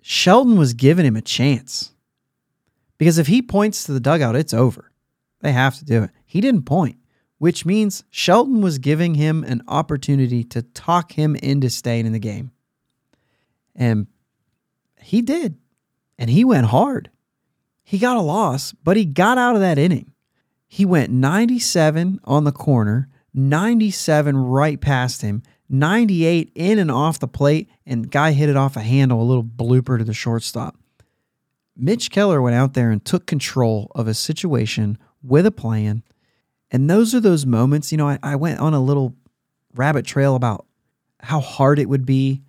[0.00, 1.92] Shelton was giving him a chance.
[2.96, 4.90] Because if he points to the dugout, it's over.
[5.40, 6.10] They have to do it.
[6.24, 6.96] He didn't point,
[7.38, 12.18] which means Shelton was giving him an opportunity to talk him into staying in the
[12.18, 12.50] game.
[13.74, 14.08] And
[15.00, 15.58] he did.
[16.18, 17.10] And he went hard.
[17.84, 20.12] He got a loss, but he got out of that inning.
[20.66, 27.28] He went 97 on the corner, 97 right past him, 98 in and off the
[27.28, 30.76] plate, and guy hit it off a handle, a little blooper to the shortstop.
[31.76, 36.02] Mitch Keller went out there and took control of a situation with a plan.
[36.70, 39.14] And those are those moments, you know, I, I went on a little
[39.74, 40.66] rabbit trail about
[41.20, 42.42] how hard it would be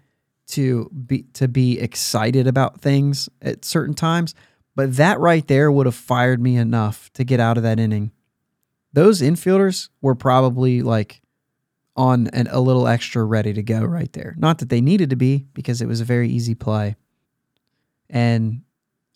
[0.48, 4.34] to be to be excited about things at certain times,
[4.76, 8.12] but that right there would have fired me enough to get out of that inning.
[8.94, 11.22] Those infielders were probably like
[11.96, 14.34] on an, a little extra ready to go right there.
[14.38, 16.96] Not that they needed to be because it was a very easy play.
[18.10, 18.62] And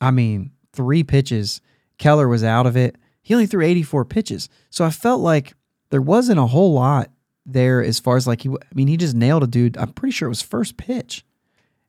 [0.02, 1.62] I mean, three pitches,
[1.98, 2.98] Keller was out of it.
[3.22, 4.50] He only threw 84 pitches.
[4.70, 5.54] So I felt like
[5.92, 7.10] there wasn't a whole lot
[7.46, 9.78] there as far as like he, I mean, he just nailed a dude.
[9.78, 11.26] I'm pretty sure it was first pitch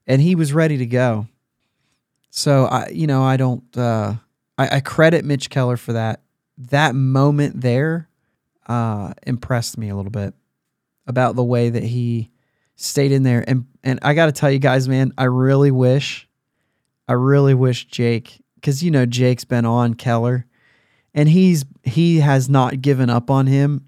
[0.07, 1.27] and he was ready to go.
[2.29, 4.15] So I, you know, I don't, uh,
[4.57, 6.21] I, I credit Mitch Keller for that.
[6.57, 8.09] That moment there,
[8.67, 10.33] uh, impressed me a little bit
[11.07, 12.31] about the way that he
[12.75, 13.43] stayed in there.
[13.47, 16.27] And, and I got to tell you guys, man, I really wish,
[17.07, 20.45] I really wish Jake, cause you know, Jake's been on Keller
[21.13, 23.87] and he's, he has not given up on him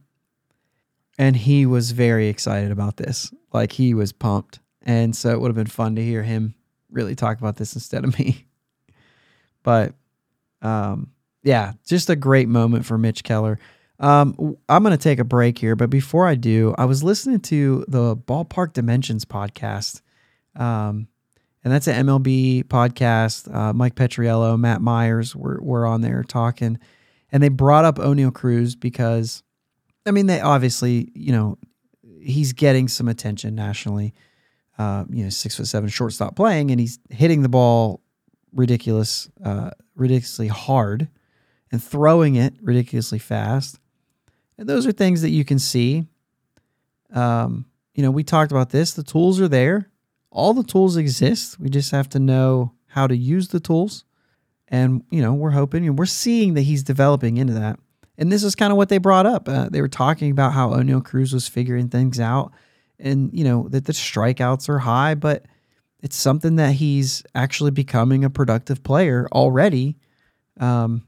[1.17, 3.33] and he was very excited about this.
[3.51, 4.59] Like he was pumped.
[4.83, 6.53] And so it would have been fun to hear him
[6.91, 8.43] really talk about this instead of me.
[9.63, 9.95] But
[10.61, 11.11] um,
[11.47, 13.57] yeah, just a great moment for Mitch Keller.
[13.99, 17.39] Um, I'm going to take a break here, but before I do, I was listening
[17.41, 20.01] to the Ballpark Dimensions podcast.
[20.57, 21.07] Um,
[21.63, 23.53] and that's an MLB podcast.
[23.53, 26.79] Uh, Mike Petriello, Matt Myers were, were on there talking,
[27.31, 29.41] and they brought up Oneil Cruz because
[30.05, 31.57] I mean, they obviously, you know,
[32.21, 34.13] he's getting some attention nationally.
[34.77, 38.01] Uh, you know, six foot seven shortstop playing, and he's hitting the ball
[38.53, 41.09] ridiculous, uh, ridiculously hard,
[41.71, 43.79] and throwing it ridiculously fast.
[44.57, 46.05] And those are things that you can see.
[47.13, 48.93] Um, you know, we talked about this.
[48.93, 49.89] The tools are there.
[50.31, 51.59] All the tools exist.
[51.59, 54.03] We just have to know how to use the tools.
[54.67, 57.79] And, you know, we're hoping and we're seeing that he's developing into that.
[58.17, 59.47] And this is kind of what they brought up.
[59.47, 62.51] Uh, they were talking about how Oneil Cruz was figuring things out
[62.99, 65.45] and, you know, that the strikeouts are high, but
[66.01, 69.97] it's something that he's actually becoming a productive player already.
[70.59, 71.06] Um,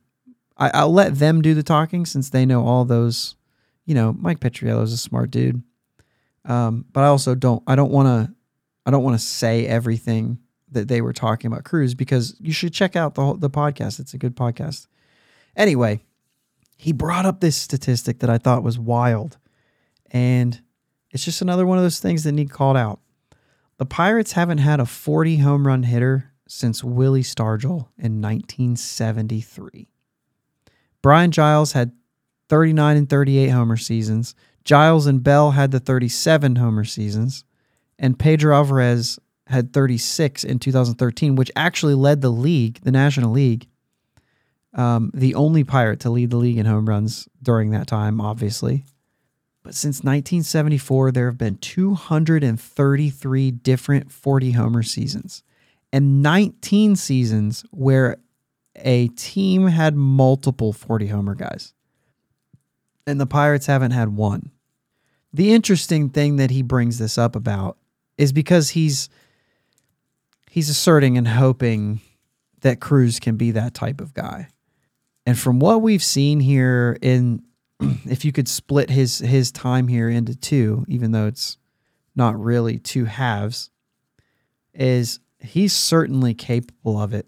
[0.60, 3.36] I, will let them do the talking since they know all those.
[3.86, 5.64] You know, Mike Petriello is a smart dude,
[6.46, 7.64] um, but I also don't.
[7.66, 8.34] I don't want to.
[8.86, 10.40] I don't want to say everything
[10.72, 14.00] that they were talking about Cruz because you should check out the whole, the podcast.
[14.00, 14.88] It's a good podcast.
[15.56, 16.02] Anyway,
[16.78, 19.38] he brought up this statistic that I thought was wild.
[20.12, 20.62] And
[21.12, 23.00] it's just another one of those things that need called out.
[23.78, 29.88] The Pirates haven't had a 40 home run hitter since Willie Stargell in 1973.
[31.02, 31.92] Brian Giles had
[32.50, 34.36] 39 and 38 homer seasons.
[34.64, 37.44] Giles and Bell had the 37 homer seasons.
[37.98, 43.68] And Pedro Alvarez had 36 in 2013, which actually led the league, the National League,
[44.74, 48.86] um, the only pirate to lead the league in home runs during that time, obviously.
[49.64, 55.44] But since 1974, there have been 233 different 40 homer seasons
[55.92, 58.18] and 19 seasons where
[58.84, 61.74] a team had multiple 40 homer guys.
[63.08, 64.52] And the Pirates haven't had one.
[65.34, 67.78] The interesting thing that he brings this up about
[68.18, 69.10] is because he's
[70.50, 72.02] he's asserting and hoping
[72.62, 74.50] that Cruz can be that type of guy.
[75.26, 77.44] And from what we've seen here in
[77.80, 81.58] if you could split his his time here into two, even though it's
[82.16, 83.70] not really two halves,
[84.74, 87.28] is he's certainly capable of it.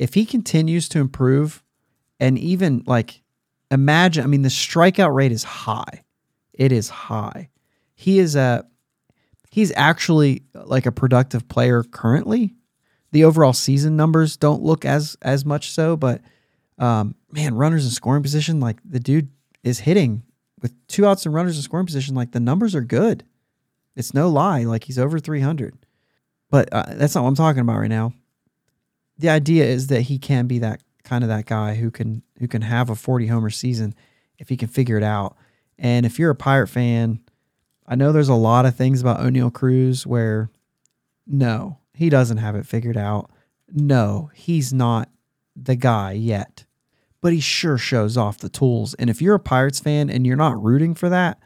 [0.00, 1.62] If he continues to improve
[2.18, 3.22] And even like
[3.70, 6.04] imagine, I mean, the strikeout rate is high.
[6.52, 7.48] It is high.
[7.94, 8.66] He is a
[9.50, 12.54] he's actually like a productive player currently.
[13.12, 16.20] The overall season numbers don't look as as much so, but
[16.78, 19.28] um, man, runners in scoring position, like the dude
[19.62, 20.22] is hitting
[20.62, 22.14] with two outs and runners in scoring position.
[22.14, 23.24] Like the numbers are good.
[23.96, 24.64] It's no lie.
[24.64, 25.74] Like he's over 300.
[26.50, 28.12] But uh, that's not what I'm talking about right now.
[29.20, 32.48] The idea is that he can be that kind of that guy who can who
[32.48, 33.94] can have a 40 homer season
[34.38, 35.36] if he can figure it out.
[35.78, 37.20] And if you're a Pirate fan,
[37.86, 40.50] I know there's a lot of things about Oneil Cruz where
[41.26, 43.30] no, he doesn't have it figured out.
[43.70, 45.10] No, he's not
[45.54, 46.64] the guy yet.
[47.20, 48.94] But he sure shows off the tools.
[48.94, 51.38] And if you're a Pirates fan and you're not rooting for that,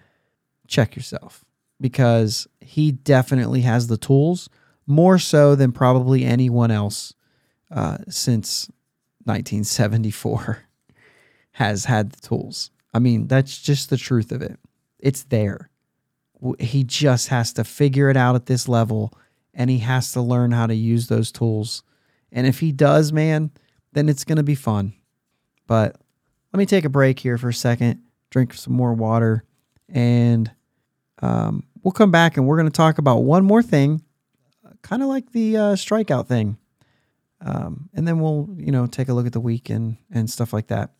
[0.69, 1.45] check yourself
[1.81, 4.49] because he definitely has the tools
[4.87, 7.15] more so than probably anyone else
[7.71, 8.71] uh, since
[9.25, 10.65] 1974
[11.53, 12.71] has had the tools.
[12.93, 14.59] I mean, that's just the truth of it.
[14.99, 15.71] It's there.
[16.59, 19.13] He just has to figure it out at this level
[19.55, 21.83] and he has to learn how to use those tools.
[22.33, 23.51] And if he does, man,
[23.93, 24.95] then it's going to be fun.
[25.67, 25.97] But
[26.53, 29.45] let me take a break here for a second, drink some more water,
[29.89, 30.51] and
[31.23, 34.03] um, we'll come back and we're going to talk about one more thing,
[34.83, 36.59] kind of like the uh, strikeout thing.
[37.41, 40.53] Um, and then we'll, you know, take a look at the week and, and stuff
[40.53, 40.91] like that.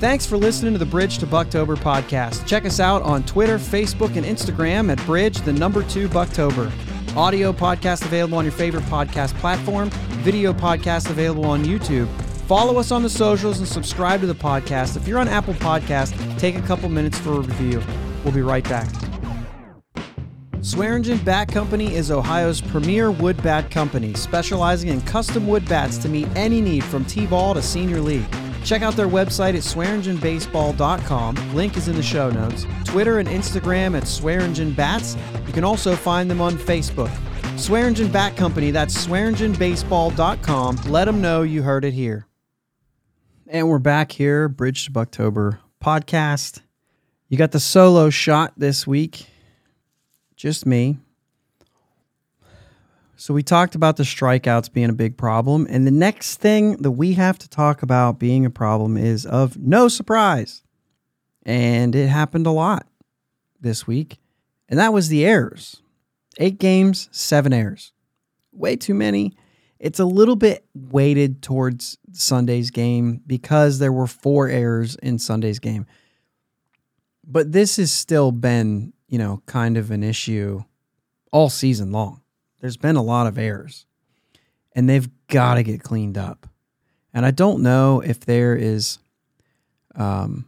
[0.00, 2.46] Thanks for listening to the Bridge to Bucktober podcast.
[2.46, 6.70] Check us out on Twitter, Facebook, and Instagram at Bridge, the number two Bucktober.
[7.16, 9.90] Audio podcast available on your favorite podcast platform,
[10.22, 12.06] video podcast available on YouTube.
[12.46, 14.96] Follow us on the socials and subscribe to the podcast.
[14.96, 17.82] If you're on Apple Podcast, take a couple minutes for a review.
[18.22, 19.07] We'll be right back.
[20.60, 26.08] Swearingen Bat Company is Ohio's premier wood bat company, specializing in custom wood bats to
[26.08, 28.26] meet any need from T-ball to senior league.
[28.64, 31.54] Check out their website at swearingenbaseball.com.
[31.54, 32.66] Link is in the show notes.
[32.84, 35.16] Twitter and Instagram at Swearingen Bats.
[35.46, 37.10] You can also find them on Facebook.
[37.56, 40.76] Swearingen Bat Company, that's swearingenbaseball.com.
[40.86, 42.26] Let them know you heard it here.
[43.46, 46.60] And we're back here, Bridge to Bucktober podcast.
[47.28, 49.28] You got the solo shot this week.
[50.38, 50.98] Just me.
[53.16, 55.66] So we talked about the strikeouts being a big problem.
[55.68, 59.58] And the next thing that we have to talk about being a problem is of
[59.58, 60.62] no surprise.
[61.44, 62.86] And it happened a lot
[63.60, 64.18] this week.
[64.68, 65.82] And that was the errors.
[66.38, 67.92] Eight games, seven errors.
[68.52, 69.32] Way too many.
[69.80, 75.58] It's a little bit weighted towards Sunday's game because there were four errors in Sunday's
[75.58, 75.84] game.
[77.26, 80.62] But this has still been, you know, kind of an issue
[81.32, 82.22] all season long
[82.60, 83.86] there's been a lot of errors
[84.74, 86.46] and they've got to get cleaned up.
[87.14, 88.98] And I don't know if there is,
[89.94, 90.46] um,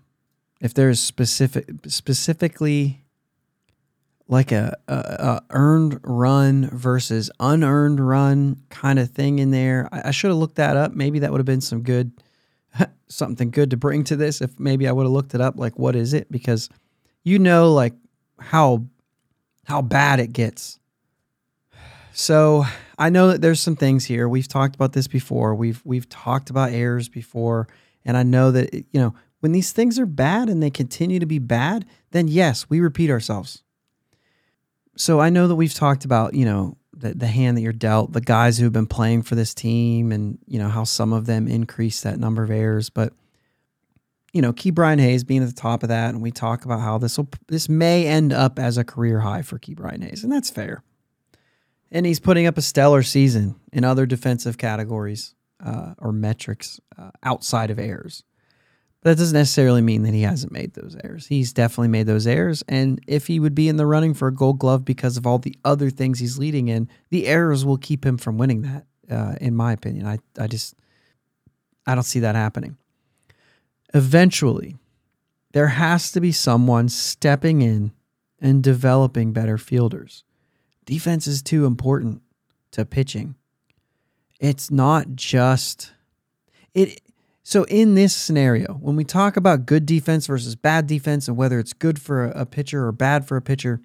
[0.60, 3.00] if there is specific, specifically
[4.28, 9.88] like a, a, a, earned run versus unearned run kind of thing in there.
[9.90, 10.92] I, I should have looked that up.
[10.92, 12.12] Maybe that would have been some good,
[13.08, 14.40] something good to bring to this.
[14.40, 16.30] If maybe I would have looked it up, like what is it?
[16.30, 16.68] Because
[17.24, 17.94] you know, like
[18.40, 18.84] how
[19.64, 20.80] how bad it gets
[22.12, 22.64] so
[22.98, 24.28] I know that there's some things here.
[24.28, 25.54] We've talked about this before.
[25.54, 27.68] We've we've talked about errors before,
[28.04, 31.26] and I know that you know when these things are bad and they continue to
[31.26, 33.62] be bad, then yes, we repeat ourselves.
[34.96, 38.12] So I know that we've talked about you know the the hand that you're dealt,
[38.12, 41.46] the guys who've been playing for this team, and you know how some of them
[41.48, 43.12] increase that number of errors, but
[44.32, 46.98] you know, Ke'Bryan Hayes being at the top of that, and we talk about how
[46.98, 50.50] this will this may end up as a career high for Ke'Bryan Hayes, and that's
[50.50, 50.82] fair
[51.90, 57.10] and he's putting up a stellar season in other defensive categories uh, or metrics uh,
[57.22, 58.22] outside of errors.
[59.02, 61.26] But that doesn't necessarily mean that he hasn't made those errors.
[61.26, 62.62] He's definitely made those errors.
[62.68, 65.38] And if he would be in the running for a gold glove because of all
[65.38, 69.36] the other things he's leading in, the errors will keep him from winning that, uh,
[69.40, 70.06] in my opinion.
[70.06, 70.74] I, I just,
[71.86, 72.76] I don't see that happening.
[73.94, 74.76] Eventually,
[75.52, 77.92] there has to be someone stepping in
[78.40, 80.24] and developing better fielders
[80.90, 82.20] defense is too important
[82.72, 83.36] to pitching.
[84.40, 85.92] It's not just
[86.74, 87.00] it
[87.44, 91.58] so in this scenario, when we talk about good defense versus bad defense and whether
[91.58, 93.80] it's good for a, pitcher or bad for a pitcher,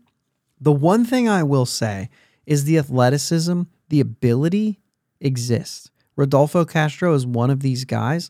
[0.60, 2.10] the one thing I will say
[2.46, 4.80] is the athleticism, the ability
[5.20, 5.90] exists.
[6.16, 8.30] Rodolfo Castro is one of these guys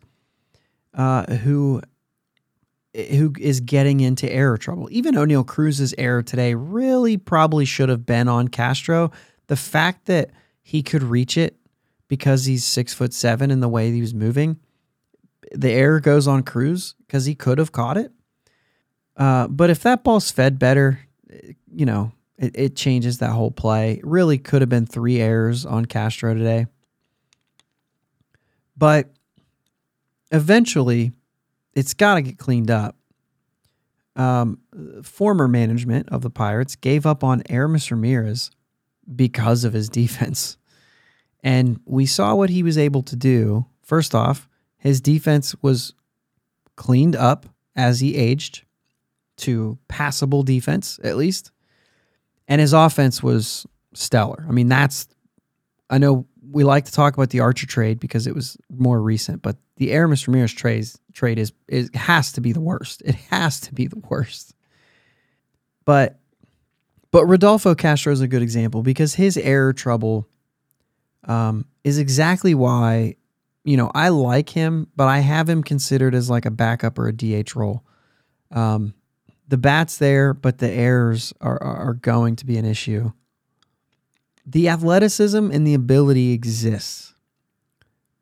[0.96, 1.82] uh, who
[2.96, 4.88] who is getting into error trouble.
[4.90, 9.12] Even Oneil Cruz's error today really probably should have been on Castro.
[9.48, 10.32] The fact that
[10.62, 11.58] he could reach it
[12.08, 14.60] because he's six foot seven in the way he was moving.
[15.52, 18.12] The error goes on Cruz because he could have caught it.
[19.18, 21.00] Uh, but if that ball's fed better,
[21.72, 23.94] you know, it, it changes that whole play.
[23.94, 26.68] It really could have been three errors on Castro today.
[28.78, 29.10] But
[30.32, 31.12] eventually,
[31.74, 32.96] it's got to get cleaned up.
[34.16, 34.60] Um,
[35.04, 38.50] former management of the Pirates gave up on Aramis Ramirez
[39.14, 40.58] because of his defense.
[41.44, 43.66] And we saw what he was able to do.
[43.84, 44.48] First off,
[44.78, 45.94] his defense was
[46.76, 47.46] cleaned up
[47.76, 48.64] as he aged
[49.38, 51.52] to passable defense, at least.
[52.48, 54.46] And his offense was stellar.
[54.48, 55.08] I mean, that's,
[55.90, 59.42] I know we like to talk about the Archer trade because it was more recent,
[59.42, 63.02] but the Aramis Ramirez trade, trade is, is has to be the worst.
[63.06, 64.54] It has to be the worst.
[65.84, 66.20] But
[67.12, 70.28] but Rodolfo Castro is a good example because his error trouble
[71.24, 73.16] um, is exactly why
[73.64, 77.08] you know I like him, but I have him considered as like a backup or
[77.08, 77.84] a DH role.
[78.52, 78.94] Um,
[79.48, 83.12] the bat's there, but the errors are, are going to be an issue.
[84.46, 87.15] The athleticism and the ability exists,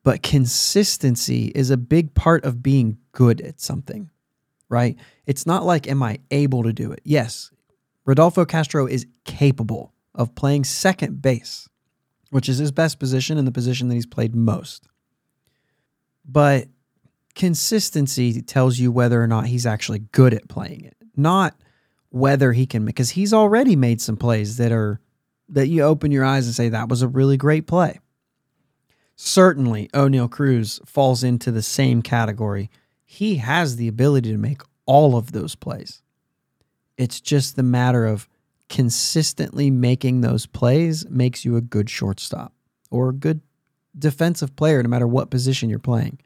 [0.04, 4.10] but consistency is a big part of being good at something,
[4.68, 4.96] right?
[5.26, 7.00] It's not like, am I able to do it?
[7.04, 7.50] Yes,
[8.04, 11.68] Rodolfo Castro is capable of playing second base,
[12.30, 14.86] which is his best position and the position that he's played most.
[16.24, 16.68] But
[17.34, 21.56] consistency tells you whether or not he's actually good at playing it, not
[22.10, 25.00] whether he can because he's already made some plays that are
[25.48, 27.98] that you open your eyes and say that was a really great play.
[29.16, 32.70] Certainly, Oneil Cruz falls into the same category.
[33.04, 36.02] He has the ability to make all of those plays.
[36.96, 38.28] It's just the matter of
[38.68, 42.52] consistently making those plays makes you a good shortstop
[42.90, 43.40] or a good
[43.96, 46.18] defensive player, no matter what position you're playing.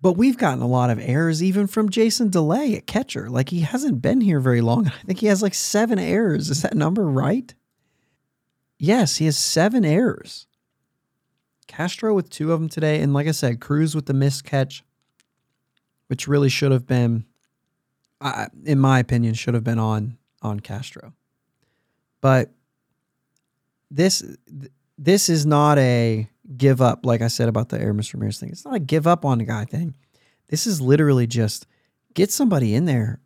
[0.00, 3.30] But we've gotten a lot of errors even from Jason Delay at catcher.
[3.30, 4.86] Like he hasn't been here very long.
[5.02, 6.50] I think he has like seven errors.
[6.50, 7.54] Is that number right?
[8.78, 10.48] Yes, he has seven errors.
[11.72, 13.00] Castro with two of them today.
[13.00, 14.84] And like I said, Cruz with the missed catch,
[16.08, 17.24] which really should have been,
[18.20, 21.14] uh, in my opinion, should have been on on Castro.
[22.20, 22.50] But
[23.90, 24.22] this
[24.98, 28.50] this is not a give up, like I said about the Aramis Ramirez thing.
[28.50, 29.94] It's not a give up on the guy thing.
[30.48, 31.66] This is literally just
[32.12, 33.20] get somebody in there.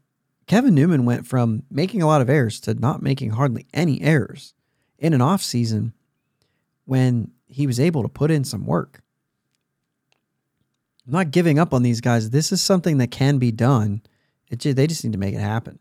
[0.47, 4.55] Kevin Newman went from making a lot of errors to not making hardly any errors
[4.99, 5.92] in an off season
[6.84, 9.01] when he was able to put in some work.
[11.07, 12.30] I'm not giving up on these guys.
[12.30, 14.03] This is something that can be done.
[14.49, 15.78] It, they just need to make it happen.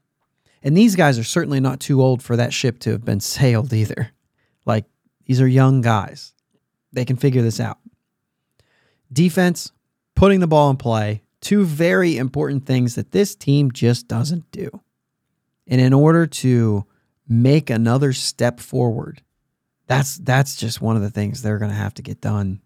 [0.61, 3.74] And these guys are certainly not too old for that ship to have been sailed
[3.74, 4.11] either.
[4.66, 4.86] Like
[5.26, 6.34] these are young guys.
[6.93, 7.78] They can figure this out.
[9.11, 9.72] Defense,
[10.16, 14.82] putting the ball in play, two very important things that this team just doesn't do.
[15.68, 16.86] And in order to
[17.28, 19.22] make another step forward.
[19.88, 22.62] That's that's just one of the things they're going to have to get done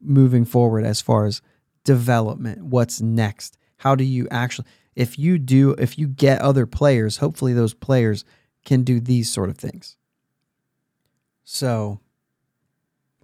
[0.00, 1.42] moving forward as far as
[1.84, 2.64] development.
[2.64, 3.58] What's next?
[3.78, 8.24] How do you actually if you do if you get other players, hopefully those players
[8.64, 9.96] can do these sort of things.
[11.44, 12.00] So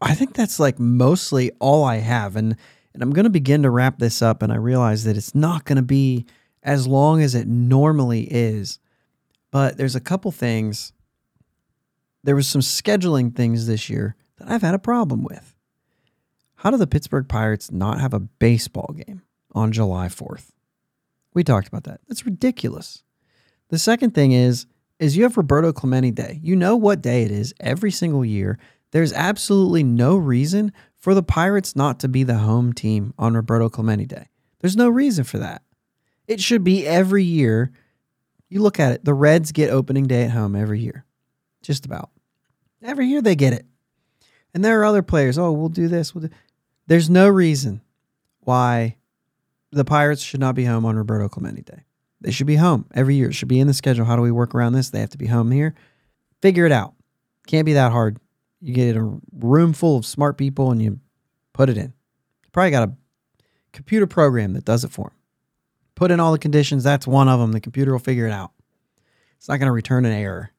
[0.01, 2.57] I think that's like mostly all I have and
[2.93, 5.64] and I'm going to begin to wrap this up and I realize that it's not
[5.64, 6.27] going to be
[6.62, 8.79] as long as it normally is
[9.55, 10.93] but there's a couple things.
[12.25, 15.55] There was some scheduling things this year that I've had a problem with.
[16.57, 19.22] How do the Pittsburgh Pirates not have a baseball game
[19.53, 20.51] on July 4th?
[21.35, 22.01] We talked about that.
[22.09, 23.03] That's ridiculous.
[23.68, 24.66] The second thing is
[25.01, 26.39] is you have Roberto Clemente Day.
[26.43, 28.59] You know what day it is every single year.
[28.93, 33.68] There's absolutely no reason for the Pirates not to be the home team on Roberto
[33.68, 34.29] Clemente Day.
[34.61, 35.62] There's no reason for that.
[36.27, 37.72] It should be every year
[38.49, 41.05] you look at it, the Reds get opening day at home every year.
[41.62, 42.11] Just about.
[42.85, 43.66] Every year they get it.
[44.53, 46.14] And there are other players, oh, we'll do this.
[46.14, 46.35] We'll do.
[46.87, 47.80] There's no reason
[48.41, 48.99] why
[49.72, 51.85] the Pirates should not be home on Roberto Clemente Day.
[52.20, 53.30] They should be home every year.
[53.30, 54.05] It should be in the schedule.
[54.05, 54.91] How do we work around this?
[54.91, 55.74] They have to be home here.
[56.43, 56.95] Figure it out.
[57.47, 58.18] Can't be that hard.
[58.61, 61.01] You get a room full of smart people and you
[61.53, 61.93] put it in.
[62.45, 62.95] You probably got a
[63.72, 65.18] computer program that does it for them.
[65.95, 66.85] Put in all the conditions.
[66.85, 67.53] That's one of them.
[67.53, 68.53] The computer will figure it out.
[69.37, 70.51] It's not going to return an error.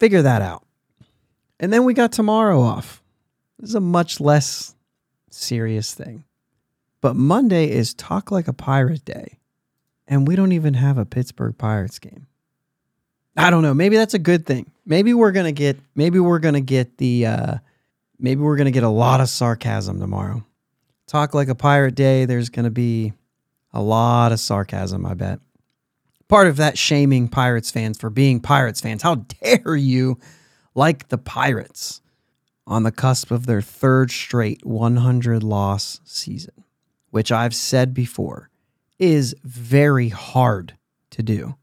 [0.00, 0.64] Figure that out.
[1.60, 3.02] And then we got tomorrow off.
[3.58, 4.74] This is a much less
[5.30, 6.24] serious thing.
[7.02, 9.38] But Monday is Talk Like a Pirate Day.
[10.08, 12.26] And we don't even have a Pittsburgh Pirates game.
[13.36, 13.74] I don't know.
[13.74, 14.70] Maybe that's a good thing.
[14.84, 17.54] Maybe we're gonna get maybe we're gonna get the uh
[18.18, 20.44] maybe we're to get a lot of sarcasm tomorrow.
[21.06, 23.12] Talk like a pirate day, there's to be
[23.72, 25.40] a lot of sarcasm, I bet.
[26.30, 29.02] Part of that shaming Pirates fans for being Pirates fans.
[29.02, 30.16] How dare you
[30.76, 32.00] like the Pirates
[32.68, 36.64] on the cusp of their third straight 100 loss season,
[37.10, 38.48] which I've said before
[38.96, 40.76] is very hard
[41.10, 41.56] to do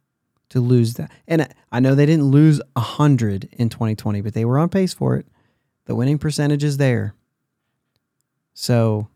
[0.49, 1.11] to lose that.
[1.29, 5.15] And I know they didn't lose 100 in 2020, but they were on pace for
[5.15, 5.27] it.
[5.85, 7.15] The winning percentage is there.
[8.53, 9.07] So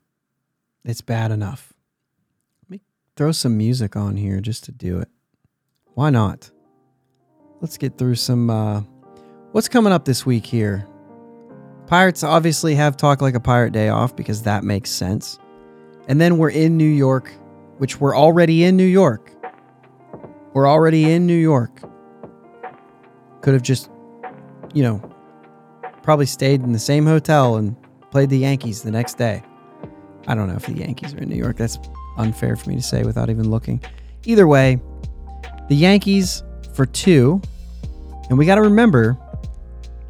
[0.85, 1.73] it's bad enough.
[2.63, 2.81] Let me
[3.17, 5.09] throw some music on here just to do it.
[5.93, 6.49] Why not?
[7.59, 8.49] Let's get through some.
[8.49, 8.81] Uh,
[9.51, 10.87] what's coming up this week here?
[11.87, 15.37] Pirates obviously have Talk Like a Pirate Day off because that makes sense.
[16.07, 17.31] And then we're in New York,
[17.77, 19.31] which we're already in New York.
[20.53, 21.81] We're already in New York.
[23.41, 23.89] Could have just,
[24.73, 25.01] you know,
[26.01, 27.75] probably stayed in the same hotel and
[28.09, 29.43] played the Yankees the next day.
[30.27, 31.57] I don't know if the Yankees are in New York.
[31.57, 31.77] That's
[32.17, 33.81] unfair for me to say without even looking.
[34.25, 34.79] Either way,
[35.71, 36.43] the Yankees
[36.73, 37.41] for two.
[38.29, 39.17] And we got to remember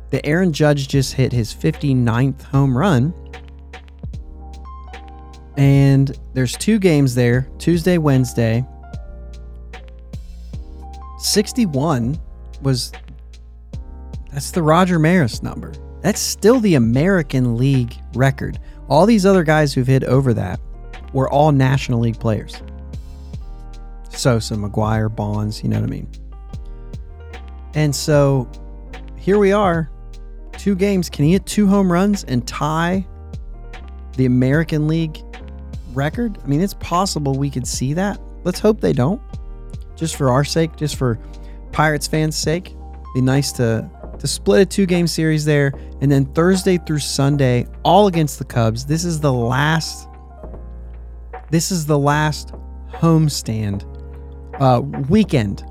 [0.10, 3.14] that Aaron Judge just hit his 59th home run.
[5.58, 8.66] And there's two games there Tuesday, Wednesday.
[11.20, 12.20] 61
[12.64, 12.92] was
[14.32, 15.74] that's the Roger Maris number.
[16.02, 18.60] That's still the American League record.
[18.90, 20.60] All these other guys who've hit over that
[21.14, 22.64] were all National League players.
[24.18, 26.08] Sosa, McGwire, Bonds, you know what I mean?
[27.74, 28.50] And so
[29.18, 29.90] here we are,
[30.58, 31.10] two games.
[31.10, 33.06] Can he hit two home runs and tie
[34.18, 35.20] the American League
[35.94, 36.38] record?
[36.44, 38.20] I mean, it's possible we could see that.
[38.44, 39.22] Let's hope they don't.
[39.96, 41.20] Just for our sake, just for
[41.72, 42.76] Pirates fans' sake.
[43.14, 43.90] Be nice to
[44.20, 45.74] to split a two game series there.
[46.02, 48.86] And then Thursday through Sunday, all against the Cubs.
[48.86, 50.08] This is the last.
[51.50, 52.54] This is the last
[52.92, 53.91] homestand
[54.62, 55.66] uh, weekend.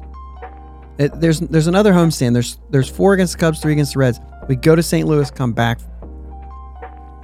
[0.99, 2.35] It, there's there's another homestand.
[2.35, 4.21] There's there's four against the Cubs, three against the Reds.
[4.49, 5.07] We go to St.
[5.09, 5.79] Louis, come back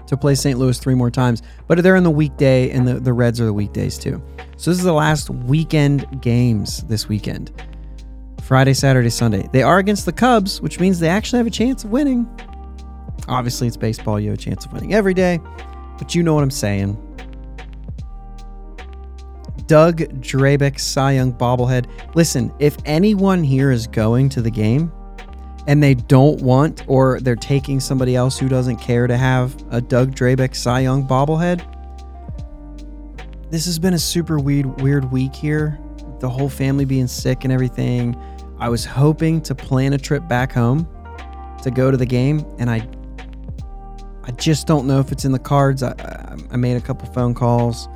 [0.07, 0.59] to play St.
[0.59, 1.43] Louis three more times.
[1.67, 4.23] But they're in the weekday, and the, the Reds are the weekdays too.
[4.57, 7.51] So this is the last weekend games this weekend.
[8.45, 9.49] Friday, Saturday, Sunday.
[9.53, 12.29] They are against the Cubs, which means they actually have a chance of winning.
[13.27, 14.21] Obviously, it's baseball.
[14.21, 15.41] You have a chance of winning every day,
[15.99, 16.97] but you know what I'm saying.
[19.67, 21.87] Doug Drabek, Cy Young bobblehead.
[22.15, 24.93] Listen, if anyone here is going to the game
[25.67, 29.81] and they don't want or they're taking somebody else who doesn't care to have a
[29.81, 31.65] Doug Drabek, Cy Young bobblehead,
[33.51, 35.79] this has been a super weird, weird week here.
[36.21, 38.21] The whole family being sick and everything.
[38.59, 40.89] I was hoping to plan a trip back home
[41.63, 42.89] to go to the game, and I
[44.25, 45.83] I just don't know if it's in the cards.
[45.83, 47.89] I, I, I made a couple phone calls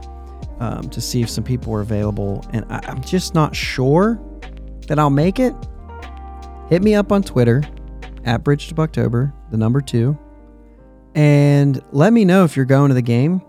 [0.60, 4.20] um, to see if some people were available, and I, I'm just not sure
[4.86, 5.54] that I'll make it.
[6.68, 7.62] Hit me up on Twitter
[8.24, 10.16] at Bridge to Bucktober, the number two,
[11.14, 13.42] and let me know if you're going to the game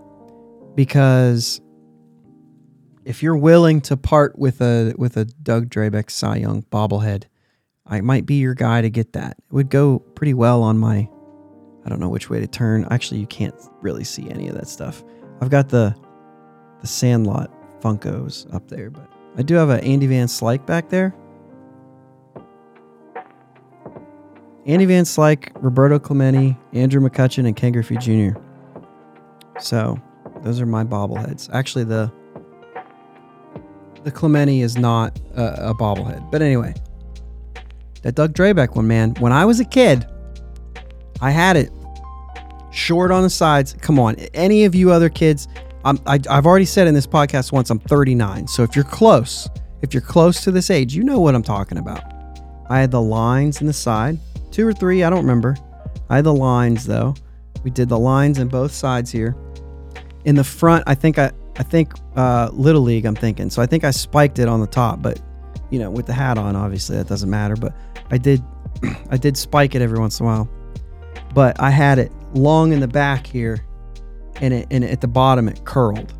[0.74, 1.60] because
[3.04, 7.24] if you're willing to part with a with a Doug Drabek Cy Young bobblehead,
[7.86, 9.36] I might be your guy to get that.
[9.38, 11.08] It would go pretty well on my
[11.84, 12.86] I don't know which way to turn.
[12.90, 15.04] Actually, you can't really see any of that stuff.
[15.40, 15.94] I've got the
[16.82, 19.08] the Sandlot Funkos up there, but
[19.38, 21.14] I do have an Andy Van Slyke back there.
[24.66, 28.38] Andy Van Slyke, Roberto Clemente, Andrew McCutchen, and Ken Griffey Jr.
[29.58, 30.00] So
[30.42, 31.48] those are my bobbleheads.
[31.52, 32.12] Actually, the
[34.04, 36.30] the Clemente is not a, a bobblehead.
[36.30, 36.74] But anyway,
[38.02, 39.14] that Doug Drabek one, man.
[39.18, 40.06] When I was a kid,
[41.20, 41.70] I had it
[42.72, 43.74] short on the sides.
[43.80, 45.48] Come on, any of you other kids,
[45.84, 48.46] I'm, I, I've already said in this podcast once, I'm 39.
[48.46, 49.48] So if you're close,
[49.82, 52.02] if you're close to this age, you know what I'm talking about.
[52.70, 54.18] I had the lines in the side,
[54.50, 55.56] two or three, I don't remember.
[56.08, 57.14] I had the lines though.
[57.64, 59.36] We did the lines in both sides here.
[60.24, 63.50] In the front, I think I I think uh, Little League, I'm thinking.
[63.50, 65.20] So I think I spiked it on the top, but
[65.70, 67.56] you know, with the hat on, obviously that doesn't matter.
[67.56, 67.74] But
[68.10, 68.42] I did,
[69.10, 70.48] I did spike it every once in a while.
[71.34, 73.64] But I had it long in the back here,
[74.42, 76.12] and it and at the bottom it curled.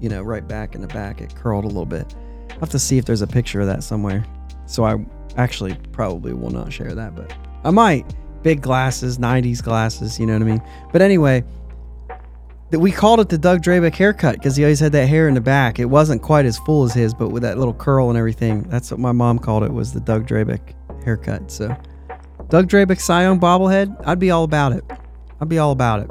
[0.00, 2.14] You know, right back in the back it curled a little bit.
[2.50, 4.24] I have to see if there's a picture of that somewhere.
[4.66, 4.96] So I
[5.36, 7.32] actually probably will not share that, but
[7.64, 8.14] I might.
[8.42, 10.62] Big glasses, 90s glasses, you know what I mean?
[10.92, 11.44] But anyway,
[12.70, 15.34] that we called it the Doug Drabek haircut because he always had that hair in
[15.34, 15.78] the back.
[15.78, 18.62] It wasn't quite as full as his, but with that little curl and everything.
[18.64, 20.74] That's what my mom called it was the Doug Drabek
[21.04, 21.50] haircut.
[21.50, 21.76] So
[22.48, 24.84] Doug Drabek Cy Young bobblehead, I'd be all about it.
[25.40, 26.10] I'd be all about it.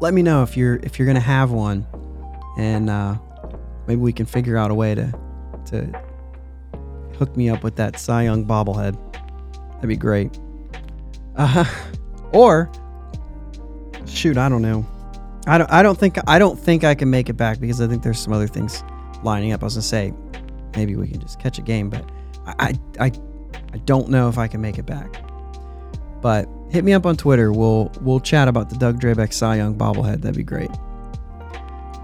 [0.00, 1.86] Let me know if you're if you're gonna have one,
[2.56, 3.16] and uh,
[3.86, 5.12] maybe we can figure out a way to
[5.66, 6.02] to
[7.18, 8.98] hook me up with that Cy Young bobblehead.
[9.74, 10.38] That'd be great.
[11.36, 11.64] Uh,
[12.32, 12.70] or
[14.06, 14.86] shoot, I don't know.
[15.46, 15.70] I don't.
[15.70, 16.18] I don't think.
[16.26, 18.82] I don't think I can make it back because I think there's some other things
[19.22, 19.62] lining up.
[19.62, 20.14] I was gonna say
[20.76, 22.10] maybe we can just catch a game, but
[22.46, 23.12] I I I,
[23.74, 25.22] I don't know if I can make it back.
[26.20, 27.52] But hit me up on Twitter.
[27.52, 30.22] We'll we'll chat about the Doug Drabek Cy Young bobblehead.
[30.22, 30.70] That'd be great.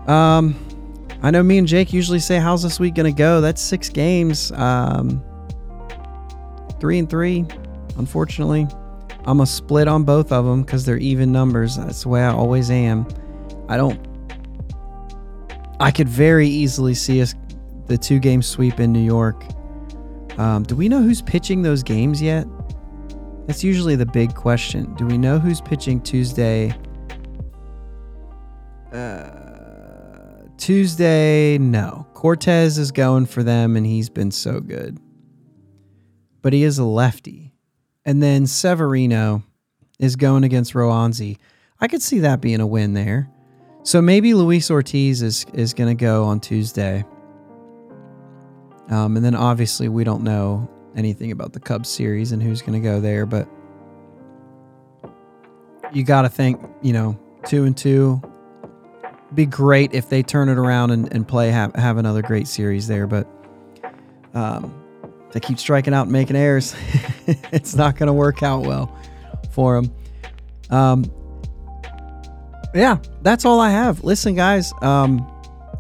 [0.09, 0.55] Um,
[1.23, 4.53] I know me and Jake usually say, "How's this week gonna go?" That's six games.
[4.53, 5.23] Um,
[6.81, 7.47] three and three.
[7.97, 8.67] Unfortunately,
[9.25, 11.77] I'm a split on both of them because they're even numbers.
[11.77, 13.07] That's the way I always am.
[13.69, 14.01] I don't.
[15.81, 17.35] I could very easily see us
[17.87, 19.45] the two game sweep in New York.
[20.39, 22.47] Um, do we know who's pitching those games yet?
[23.47, 24.93] That's usually the big question.
[24.95, 26.75] Do we know who's pitching Tuesday?
[28.93, 32.07] Uh, Tuesday, no.
[32.13, 34.99] Cortes is going for them, and he's been so good.
[36.43, 37.53] But he is a lefty.
[38.05, 39.45] And then Severino
[39.99, 41.39] is going against Roansy.
[41.81, 43.31] I could see that being a win there.
[43.85, 47.05] So maybe Luis Ortiz is, is going to go on Tuesday.
[48.89, 52.81] Um, and then obviously we don't know anything about the Cubs series and who's going
[52.81, 53.49] to go there, but
[55.93, 58.21] you got to think, you know, two and two.
[59.35, 62.87] Be great if they turn it around and, and play have, have another great series
[62.87, 63.29] there, but
[64.35, 64.75] um,
[65.33, 66.75] they keep striking out and making errors.
[67.53, 68.97] it's not going to work out well
[69.51, 69.95] for them.
[70.71, 71.05] Um,
[72.75, 74.05] yeah, that's all I have.
[74.05, 75.27] Listen, guys, um,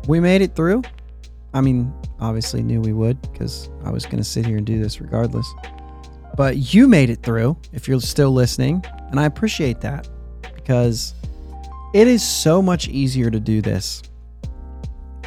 [0.08, 0.82] we made it through.
[1.52, 4.80] I mean, obviously knew we would because I was going to sit here and do
[4.80, 5.46] this regardless.
[6.36, 10.08] But you made it through if you're still listening, and I appreciate that
[10.54, 11.14] because
[11.94, 14.02] it is so much easier to do this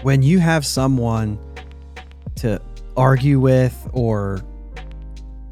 [0.02, 1.40] when you have someone
[2.36, 2.62] to
[2.96, 4.42] argue with or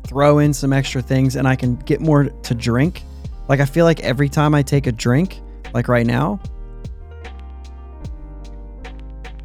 [0.05, 3.03] throw in some extra things and I can get more to drink.
[3.49, 5.41] Like I feel like every time I take a drink,
[5.73, 6.39] like right now,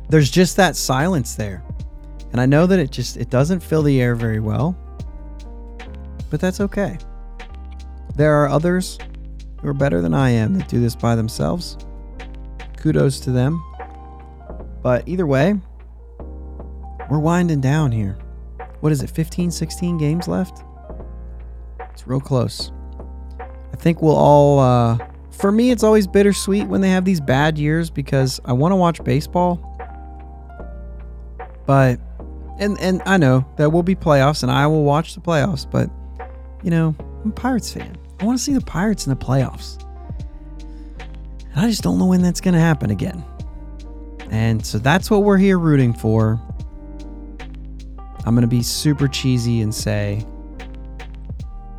[0.09, 1.65] there's just that silence there.
[2.33, 4.77] And I know that it just it doesn't fill the air very well.
[6.31, 6.99] But that's okay.
[8.17, 8.99] There are others
[9.61, 11.77] who are better than I am that do this by themselves.
[12.77, 13.63] Kudos to them.
[14.83, 15.55] But either way,
[17.11, 18.19] we're winding down here.
[18.81, 19.11] What is it?
[19.11, 20.65] 15, 16 games left?
[21.93, 22.73] It's real close.
[23.73, 24.99] I think we'll all uh
[25.31, 28.77] for me it's always bittersweet when they have these bad years because I want to
[28.77, 29.69] watch baseball.
[31.67, 32.01] But
[32.59, 35.71] and and I know there will be playoffs, and I will watch the playoffs.
[35.71, 35.91] But
[36.63, 36.95] you know,
[37.25, 37.97] I'm a Pirates fan.
[38.21, 39.83] I want to see the Pirates in the playoffs.
[41.55, 43.25] And I just don't know when that's going to happen again.
[44.31, 46.41] And so that's what we're here rooting for.
[48.25, 50.25] I'm going to be super cheesy and say,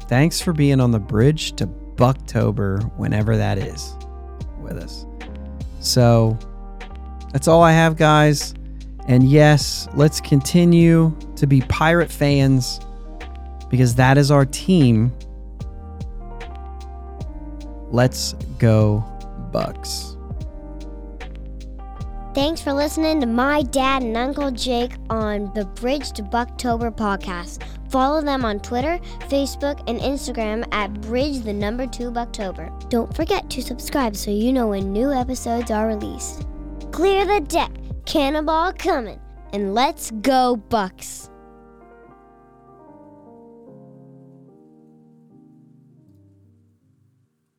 [0.03, 3.95] thanks for being on the bridge to Bucktober, whenever that is,
[4.59, 5.05] with us.
[5.79, 6.37] So
[7.31, 8.53] that's all I have, guys.
[9.07, 12.79] And yes, let's continue to be Pirate fans
[13.69, 15.11] because that is our team.
[17.89, 19.03] Let's go,
[19.51, 20.17] Bucks.
[22.33, 27.61] Thanks for listening to my dad and Uncle Jake on the Bridge to Bucktober podcast.
[27.91, 28.99] Follow them on Twitter,
[29.29, 32.89] Facebook, and Instagram at Bridge the number two Bucktober.
[32.89, 36.47] Don't forget to subscribe so you know when new episodes are released.
[36.91, 37.69] Clear the deck,
[38.05, 39.19] cannonball coming,
[39.51, 41.29] and let's go Bucks!